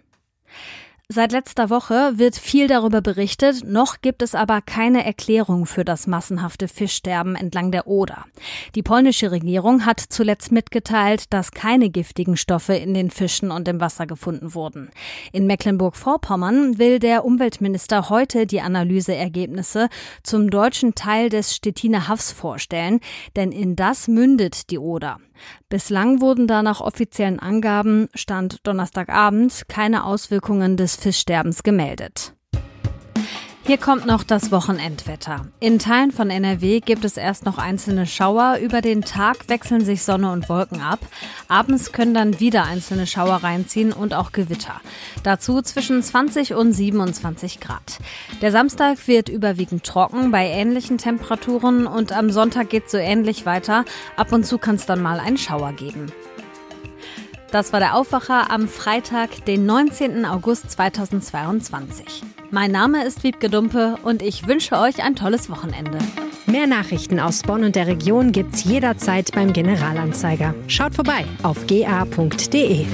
Seit 1.08 1.34
letzter 1.34 1.70
Woche 1.70 2.14
wird 2.16 2.36
viel 2.36 2.68
darüber 2.68 3.00
berichtet, 3.00 3.64
noch 3.64 4.02
gibt 4.02 4.24
es 4.24 4.34
aber 4.34 4.62
keine 4.62 5.06
Erklärung 5.06 5.68
für 5.68 5.86
das 5.86 6.08
massenhafte 6.08 6.68
Fischsterben 6.68 7.36
entlang 7.36 7.72
der 7.72 7.86
Oder. 7.86 8.26
Die 8.74 8.82
polnische 8.82 9.30
Regierung 9.30 9.86
hat 9.86 10.00
zuletzt 10.00 10.52
mitgeteilt, 10.52 11.32
dass 11.32 11.52
keine 11.52 11.92
giftigen 11.92 12.38
Stoffe 12.38 12.74
in 12.74 12.96
den 12.96 13.12
Fischen 13.12 13.52
und 13.52 13.68
im 13.68 13.80
Wasser 13.80 14.08
gefunden 14.08 14.56
wurden. 14.56 14.90
In 15.32 15.46
Mecklenburg-Vorpommern 15.46 16.80
will 16.80 16.98
der 16.98 17.24
Umweltminister 17.24 18.10
heute 18.10 18.48
die 18.48 18.62
Analyseergebnisse 18.62 19.90
zum 20.24 20.50
deutschen 20.50 20.96
Teil 20.96 21.30
des 21.30 21.56
Stettiner 21.56 22.08
Hafs 22.08 22.32
vorstellen, 22.32 23.00
denn 23.36 23.52
in 23.52 23.76
das 23.76 24.08
mündet 24.08 24.72
die 24.72 24.80
Oder. 24.80 25.20
Bislang 25.70 26.22
wurden 26.22 26.48
da 26.48 26.64
nach 26.64 26.82
offiziellen 26.82 27.40
Angaben, 27.40 28.08
Stand 28.14 28.66
Donnerstagabend, 28.68 29.64
keine 29.68 30.06
Auswirkungen 30.06 30.78
des 30.78 30.96
Fischsterbens 30.96 31.64
gemeldet. 31.64 32.35
Hier 33.68 33.80
kommt 33.80 34.06
noch 34.06 34.24
das 34.24 34.52
Wochenendwetter. 34.52 35.48
In 35.60 35.80
Teilen 35.80 36.12
von 36.12 36.30
NRW 36.30 36.82
gibt 36.82 37.04
es 37.04 37.18
erst 37.18 37.46
noch 37.46 37.58
einzelne 37.58 38.06
Schauer. 38.06 38.60
Über 38.62 38.82
den 38.82 39.02
Tag 39.02 39.50
wechseln 39.50 39.84
sich 39.84 40.04
Sonne 40.04 40.32
und 40.32 40.50
Wolken 40.50 40.82
ab. 40.82 41.00
Abends 41.48 41.92
können 41.92 42.14
dann 42.14 42.40
wieder 42.40 42.66
einzelne 42.66 43.08
Schauer 43.08 43.38
reinziehen 43.38 43.92
und 43.92 44.14
auch 44.14 44.34
Gewitter. 44.34 44.82
Dazu 45.24 45.64
zwischen 45.64 46.04
20 46.04 46.54
und 46.54 46.74
27 46.74 47.60
Grad. 47.60 47.98
Der 48.44 48.52
Samstag 48.52 49.08
wird 49.08 49.30
überwiegend 49.30 49.84
trocken 49.84 50.30
bei 50.30 50.46
ähnlichen 50.46 51.00
Temperaturen 51.00 51.88
und 51.88 52.12
am 52.12 52.30
Sonntag 52.30 52.70
geht 52.70 52.92
so 52.92 52.98
ähnlich 52.98 53.48
weiter. 53.48 53.84
Ab 54.16 54.32
und 54.32 54.46
zu 54.46 54.60
kann 54.60 54.76
es 54.76 54.86
dann 54.86 55.02
mal 55.02 55.20
einen 55.20 55.40
Schauer 55.40 55.74
geben. 55.74 56.12
Das 57.50 57.74
war 57.74 57.80
der 57.80 57.96
Aufwacher 57.96 58.52
am 58.52 58.68
Freitag, 58.68 59.44
den 59.46 59.66
19. 59.66 60.24
August 60.24 60.70
2022. 60.70 62.22
Mein 62.52 62.72
Name 62.72 63.04
ist 63.04 63.24
Wiebke 63.24 63.50
Dumpe 63.50 63.98
und 64.04 64.22
ich 64.22 64.48
wünsche 64.48 64.78
euch 64.78 65.04
ein 65.04 65.16
tolles 65.16 65.50
Wochenende. 65.50 65.98
Mehr 66.46 66.68
Nachrichten 66.68 67.20
aus 67.20 67.42
Bonn 67.42 67.64
und 67.64 67.76
der 67.76 67.88
Region 67.88 68.32
gibt's 68.32 68.64
jederzeit 68.64 69.32
beim 69.34 69.52
Generalanzeiger. 69.52 70.54
Schaut 70.68 70.96
vorbei 70.96 71.26
auf 71.44 71.66
ga.de. 71.68 72.86